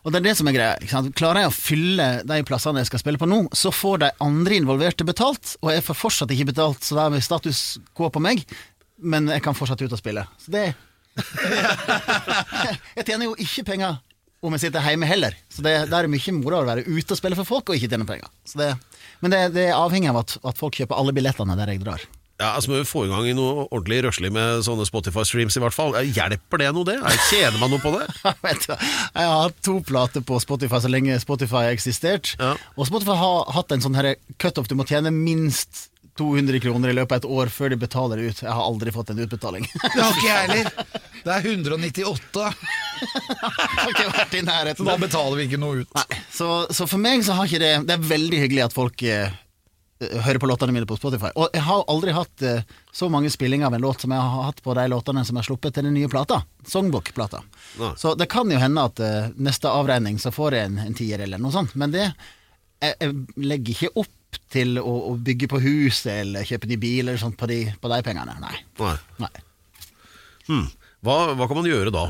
[0.03, 0.71] Og det er det som er greia.
[0.83, 1.13] Ikke sant?
[1.15, 4.57] Klarer jeg å fylle de plassene jeg skal spille på nå, så får de andre
[4.59, 8.43] involverte betalt, og jeg får fortsatt ikke betalt, så da er status quo på meg,
[9.03, 10.25] men jeg kan fortsatt ut og spille.
[10.41, 10.65] Så det
[12.97, 13.99] Jeg tjener jo ikke penger
[14.43, 17.19] om jeg sitter hjemme heller, så det, det er mye moro å være ute og
[17.19, 18.27] spille for folk og ikke tjene penger.
[18.43, 18.73] Så det,
[19.23, 22.03] men det, det er avhengig av at, at folk kjøper alle billettene der jeg drar.
[22.41, 25.61] Ja, altså Må vi få i gang i noe ordentlig røslig med sånne Spotify-streams, i
[25.63, 25.93] hvert fall.
[26.01, 26.97] Hjelper det noe, det?
[27.29, 28.07] Kjeder man noe på det?
[28.43, 32.33] Vet du, jeg har hatt to plater på Spotify så lenge Spotify har eksistert.
[32.41, 32.55] Ja.
[32.75, 33.95] Og Spotify har hatt en sånn
[34.41, 34.67] cutoff.
[34.67, 35.87] Du må tjene minst
[36.17, 38.41] 200 kroner i løpet av et år før de betaler ut.
[38.43, 39.65] Jeg har aldri fått en utbetaling.
[39.81, 40.89] Det har ikke jeg heller.
[41.23, 42.49] Det er 198,
[43.03, 43.37] Jeg
[43.77, 44.41] har ikke vært i
[44.77, 45.95] så da betaler vi ikke noe ut.
[45.95, 49.03] Nei, så, så for meg så har ikke det Det er veldig hyggelig at folk
[49.07, 49.31] eh,
[50.11, 51.31] hører på låtene mine på Spotify.
[51.39, 54.47] Og jeg har aldri hatt eh, så mange spillinger av en låt som jeg har
[54.49, 56.41] hatt på de låtene som er sluppet til den nye plata.
[56.67, 57.43] Songbook-plata.
[57.97, 61.23] Så det kan jo hende at eh, neste avregning så får jeg en, en tier
[61.23, 61.75] eller noe sånt.
[61.79, 64.19] Men det jeg, jeg legger ikke opp
[64.53, 67.91] til å, å bygge på huset eller kjøpe ny bil eller sånt på de, på
[67.91, 68.35] de pengene.
[68.41, 68.55] Nei.
[68.81, 68.95] Nei.
[69.23, 69.33] Nei.
[70.47, 70.69] Hmm.
[71.03, 72.07] Hva, hva kan man gjøre da?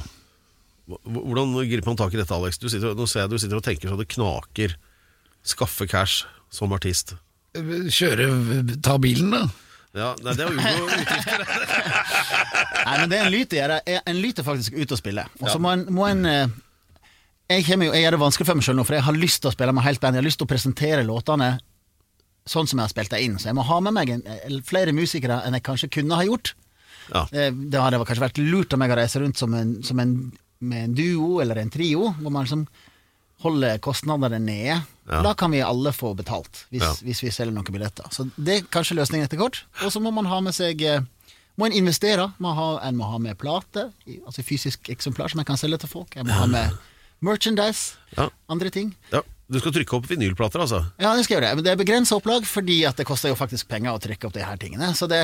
[0.86, 2.60] Hvordan griper man tak i dette, Alex?
[2.60, 4.76] Du sitter, nå ser jeg du sitter og tenker så det knaker.
[5.48, 7.16] Skaffe cash som artist.
[7.54, 8.28] Kjøre,
[8.84, 9.46] ta bilen, da.
[9.94, 11.44] Ja, nei, det er jo utgifter.
[12.88, 13.76] Nei, men det er en lyt å gjøre.
[14.10, 15.24] En lyt er faktisk ute og spille.
[15.38, 16.56] Og så må en, må en eh,
[17.54, 19.52] jeg, jo, jeg gjør det vanskelig for meg selv nå, for jeg har lyst til
[19.52, 20.18] å spille med helt band.
[20.18, 21.52] Jeg har lyst til å presentere låtene
[22.46, 23.38] sånn som jeg har spilt det inn.
[23.40, 26.24] Så jeg må ha med meg en, eh, flere musikere enn jeg kanskje kunne ha
[26.24, 26.54] gjort.
[27.14, 27.26] Ja.
[27.32, 30.32] Eh, Det hadde kanskje vært lurt av meg å reise rundt som en, som en,
[30.62, 32.68] med en duo eller en trio, hvor man liksom
[33.44, 34.82] holder kostnadene nede.
[35.10, 35.22] Ja.
[35.22, 36.94] Da kan vi alle få betalt, hvis, Ja.
[37.04, 38.06] hvis vi selger noen billetter.
[38.12, 39.64] Så det er kanskje løsningen etter kort.
[39.84, 41.00] Og så må man ha med seg eh,
[41.58, 42.34] må en investere.
[42.40, 43.92] Må ha, en må ha med plate,
[44.26, 46.16] altså fysisk eksemplar som jeg kan selge til folk.
[46.16, 46.72] Jeg må ha med
[47.22, 48.30] merchandise, Ja.
[48.50, 48.96] andre ting.
[49.12, 49.22] Ja.
[49.52, 50.80] Du skal trykke opp vinylplater, altså?
[51.02, 51.56] Ja, det skal jeg gjøre.
[51.58, 54.36] Men det er begrensa opplag, fordi at det koster jo faktisk penger å trykke opp
[54.38, 54.94] de her tingene.
[54.96, 55.20] Så det,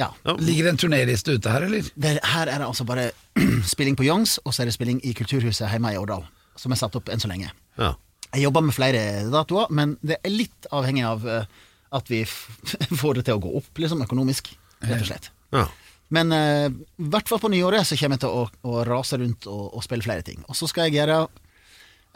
[0.00, 0.10] ja.
[0.26, 0.34] Ja.
[0.40, 1.86] Ligger det en turnéliste ute her, eller?
[1.94, 3.12] Det, her er det altså bare
[3.74, 6.26] spilling på Youngs, og så er det spilling i Kulturhuset hjemme i Årdal.
[6.58, 7.52] Som er satt opp enn så lenge.
[7.78, 7.94] Ja.
[8.32, 11.48] Jeg jobber med flere datoer, men det er litt avhengig av eh,
[11.96, 12.48] at vi f
[13.00, 15.32] får det til å gå opp, liksom økonomisk, rett og slett.
[15.54, 15.68] ja.
[16.14, 16.36] Men i
[16.70, 16.74] uh,
[17.10, 20.06] hvert fall på nyåret så kommer jeg til å, å rase rundt og, og spille
[20.06, 20.38] flere ting.
[20.46, 21.24] Og så skal jeg gjøre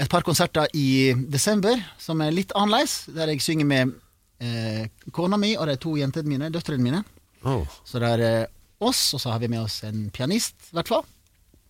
[0.00, 3.92] et par konserter i desember som er litt annerledes, der jeg synger med
[4.40, 7.02] eh, kona mi og de to jentene mine, døtrene mine.
[7.44, 7.68] Oh.
[7.84, 10.90] Så det er eh, oss, og så har vi med oss en pianist, i hvert
[10.90, 11.06] fall.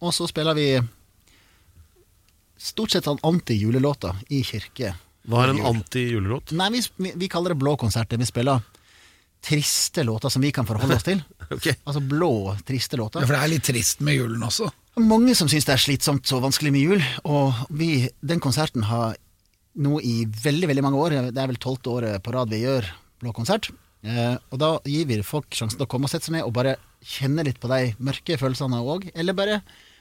[0.00, 0.68] Og så spiller vi
[2.60, 4.94] stort sett sånn anti-julelåter i kirke.
[5.28, 6.54] Hva er en anti-julelåt?
[6.56, 8.20] Nei, vi, vi, vi kaller det blå konserter.
[8.20, 8.62] Vi spiller
[9.44, 11.22] triste låter som vi kan forholde oss til.
[11.56, 11.74] okay.
[11.84, 13.22] Altså blå, triste låter.
[13.22, 13.28] Ja.
[13.28, 14.70] For det er litt trist med julen også.
[15.00, 19.16] Mange som syns det er slitsomt og vanskelig med jul, og vi, den konserten har
[19.80, 22.88] nå i veldig veldig mange år, det er vel tolvte året på rad vi gjør
[23.20, 23.66] Blå konsert,
[24.00, 26.54] eh, og da gir vi folk sjansen til å komme og sette seg ned og
[26.56, 29.58] bare kjenne litt på de mørke følelsene òg, eller bare,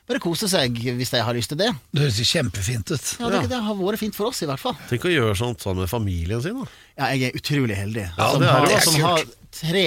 [0.09, 1.69] bare kose seg hvis de har lyst til det.
[1.93, 3.11] Det høres kjempefint ut.
[3.21, 4.75] Ja, det, det har vært fint for oss, i hvert fall.
[4.89, 6.67] Tenk å gjøre sånt sammen med familien sin, da.
[6.97, 8.07] Ja, jeg er utrolig heldig.
[8.17, 9.05] Ja, som det er har, jo som kult.
[9.05, 9.27] har
[9.59, 9.85] tre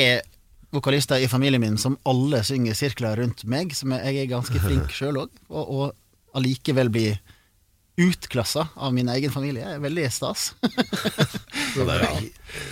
[0.73, 4.62] vokalister i familien min som alle synger sirkler rundt meg, som jeg jeg er ganske
[4.62, 7.11] flink sjøl òg, og, og allikevel bli
[8.01, 9.66] utklassa av min egen familie.
[9.68, 10.53] Det er veldig stas.
[11.73, 12.25] Ja, det er,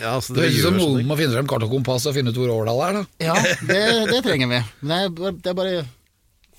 [0.03, 2.35] ja, altså, Det høres ut som noen må finne frem kart og kompass og finne
[2.35, 3.03] ut hvor Årdal er, da.
[3.25, 3.79] ja, det,
[4.11, 4.59] det trenger vi.
[4.83, 5.79] Men det er, bare- det er bare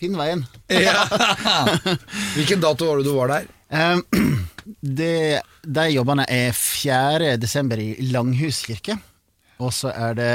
[0.02, 0.43] finn veien.
[2.36, 3.49] Hvilken dato var det du var der?
[3.72, 4.26] Eh,
[5.02, 7.36] det, de jobbene er 4.
[7.41, 8.97] desember i Langhus kirke,
[9.62, 10.34] og så er det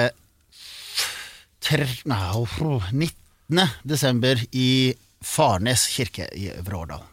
[1.66, 3.66] tre, nei, 19.
[3.82, 4.94] desember i
[5.26, 7.04] Farnes kirke i Øvre Årdal.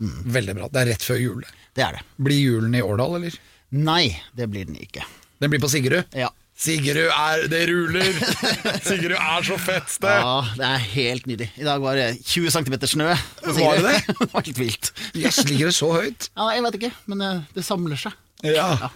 [0.00, 0.68] Veldig bra.
[0.72, 1.40] Det er rett før jul.
[1.44, 1.50] det.
[1.76, 2.04] Det er det.
[2.16, 3.34] Blir julen i Årdal, eller?
[3.76, 5.04] Nei, det blir den ikke.
[5.40, 6.16] Den blir på Sigrud?
[6.16, 6.30] Ja.
[6.60, 8.16] Sigerud er Det ruler!
[8.88, 10.12] Sigrud er så fett sted!
[10.20, 11.48] ja, det er helt nydelig.
[11.56, 13.06] I dag var det 20 cm snø.
[13.46, 14.00] Var det det?
[14.20, 14.90] det var helt vilt.
[15.16, 16.28] Jøss, ligger det så høyt?
[16.34, 18.18] Ja, jeg vet ikke, men det, det samler seg.
[18.44, 18.68] Ja.
[18.76, 18.88] ja.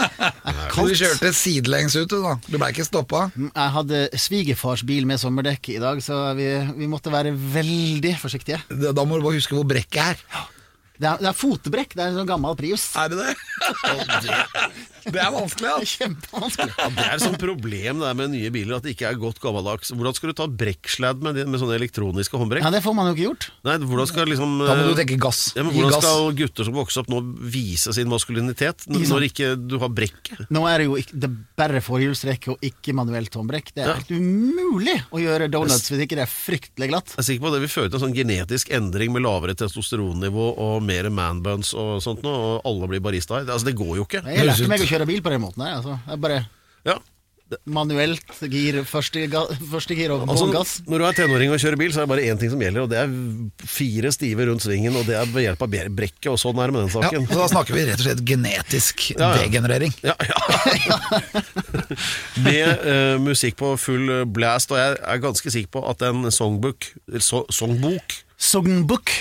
[0.76, 2.34] du kjørte sidelengs ut, da.
[2.48, 3.26] Du blei ikke stoppa?
[3.36, 6.48] Jeg hadde svigerfars bil med sommerdekk i dag, så vi,
[6.80, 8.62] vi måtte være veldig forsiktige.
[8.68, 10.44] Da må du bare huske hvor brekket er.
[10.94, 12.84] Det er, det er fotbrekk, det er en sånn gammel Prius.
[13.02, 13.34] Er det det?
[15.04, 16.72] Det er vanskelig, Det er kjempevanskelig.
[16.78, 19.18] Ja, det er et sånt problem det er med nye biler, at det ikke er
[19.20, 19.90] godt gammeldags.
[19.92, 22.64] Hvordan skal du ta brekksladd med, med sånne elektroniske håndbrekk?
[22.64, 23.46] Ja, det får man jo ikke gjort.
[23.68, 25.42] Nei, hvordan skal liksom Da må eh, du tenke gass.
[25.58, 26.06] ja, men Hvordan gass.
[26.08, 27.20] skal gutter som vokser opp nå
[27.52, 30.46] vise sin maskulinitet, når ikke du har brekket?
[30.54, 33.74] Nå er det jo ikke, det er bare forhjulstrekk og ikke manuelt håndbrekk.
[33.76, 33.98] Det er Ja.
[34.00, 37.12] helt umulig å gjøre donuts hvis ikke det er fryktelig glatt.
[37.12, 39.52] Jeg er sikker på at det vil føre til en sånn genetisk endring med lavere
[39.58, 43.48] testosteronnivå og mer manbuns og sånt nå, og alle blir baristaer.
[43.48, 44.22] Altså, det går jo ikke.
[44.28, 45.80] Jeg lærte meg å kjøre bil på den måten her.
[45.80, 45.98] Altså.
[46.08, 46.44] Jeg bare
[46.84, 46.98] Ja.
[47.70, 50.70] manuelt gir, første, ga, første gir og Altså, gass.
[50.88, 52.82] når du er tenåring og kjører bil, så er det bare én ting som gjelder,
[52.82, 53.12] og det er
[53.68, 56.74] fire stive rundt svingen, og det er ved hjelp av brekket, og sånn er det
[56.74, 59.42] med den Ja, så da snakker vi rett og slett genetisk Ja, ja.
[59.44, 59.94] degenerering.
[60.02, 60.38] Ja, ja.
[62.44, 66.88] Med uh, musikk på full blast, og jeg er ganske sikker på at en songbook,
[67.22, 69.12] so, songbok Sognbukk.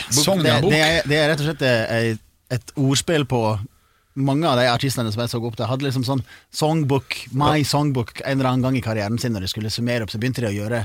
[0.67, 3.43] Det, det, er, det er rett og slett et, et ordspill på
[4.13, 6.21] mange av de artistene som jeg så opp til, hadde liksom sånn
[6.53, 10.13] songbook, my songbook, en eller annen gang i karrieren sin når de skulle summere opp,
[10.13, 10.84] så begynte de å gjøre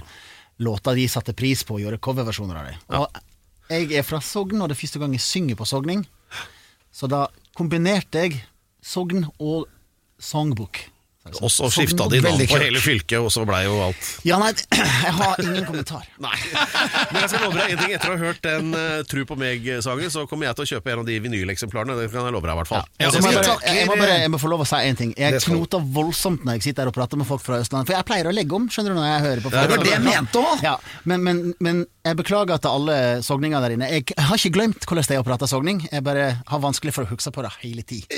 [0.64, 2.78] låter de satte pris på, å gjøre coverversjoner av dem.
[2.98, 3.20] Og
[3.68, 6.06] jeg er fra Sogn, og det er første gang jeg synger på sogning,
[6.90, 7.26] så da
[7.58, 8.40] kombinerte jeg
[8.82, 9.68] Sogn og
[10.22, 10.80] songbook.
[11.42, 14.50] Og så skifta de navn på hele fylket, og så blei jo alt Ja, nei,
[15.06, 16.06] jeg har ingen kommentar.
[16.24, 16.34] Nei.
[17.12, 17.94] Men jeg skal love deg en ting.
[17.96, 20.94] Etter å ha hørt den uh, Tru på meg-sangen, så kommer jeg til å kjøpe
[20.94, 21.98] en av de vinyleksemplarene.
[22.00, 22.88] Det kan jeg love deg, i hvert fall.
[22.98, 25.14] Ja, Jeg, må jeg, jeg, må bare, jeg må få lov å si en ting.
[25.18, 27.90] Jeg knoter voldsomt når jeg sitter her og prater med folk fra Østlandet.
[27.90, 29.60] For jeg pleier å legge om, skjønner du, når jeg hører på folk.
[29.60, 30.64] Det var det jeg mente òg!
[30.64, 30.74] Ja,
[31.08, 33.88] men, men, men jeg beklager til alle sogninger der inne.
[33.92, 35.82] Jeg har ikke glemt hvordan det er å prate sogning.
[35.92, 38.04] Jeg bare har vanskelig for å huske på det hele tid.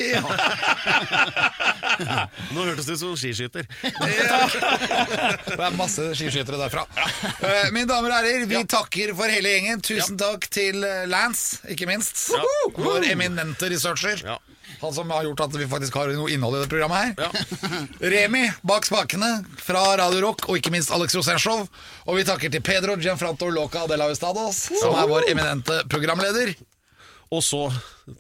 [2.55, 3.67] Nå hørtes det ut som skiskyter.
[3.69, 5.41] skiskyter.
[5.51, 6.87] Det er masse skiskytere derfra.
[7.45, 9.83] Eh, Mine damer og herrer, vi takker for hele gjengen.
[9.85, 12.31] Tusen takk til eh, Lance, ikke minst.
[12.79, 14.25] Vår eminente researcher.
[14.81, 17.47] Han som har gjort at vi faktisk har noe innhold i det programmet her.
[18.15, 21.67] Remi bak spakene fra Radio Rock, og ikke minst Alex Rosenshov.
[22.09, 26.55] Og vi takker til Pedro Gianfranto Loca de la Estados, som er vår eminente programleder.
[27.31, 27.71] Og så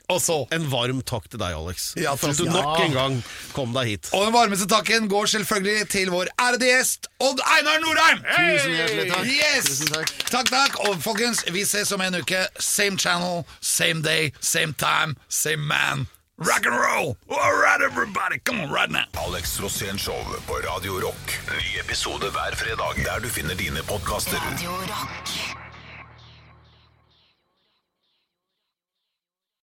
[0.06, 1.88] Og så en varm takk til deg, Alex.
[1.98, 3.16] Ja, for at du nok en gang
[3.56, 4.10] kom deg hit.
[4.14, 8.22] Og den varmeste takken går selvfølgelig til vår ærede gjest Odd Einar Norheim!
[8.22, 9.26] Tusen hjertelig takk.
[9.26, 9.66] Yes!
[9.66, 10.14] Tusen takk.
[10.30, 10.78] takk, takk.
[10.86, 12.44] Og folkens, vi ses om en uke.
[12.62, 16.06] Same channel, same day, same time, same man.
[16.40, 17.16] Rock and roll!
[17.28, 19.04] All right, everybody, come on right now.
[19.14, 21.38] Alex Rosén Show på Radio Rock.
[21.48, 24.38] Ny episode hver fredag der du finner dine podkaster.
[24.38, 25.59] Radio Rock.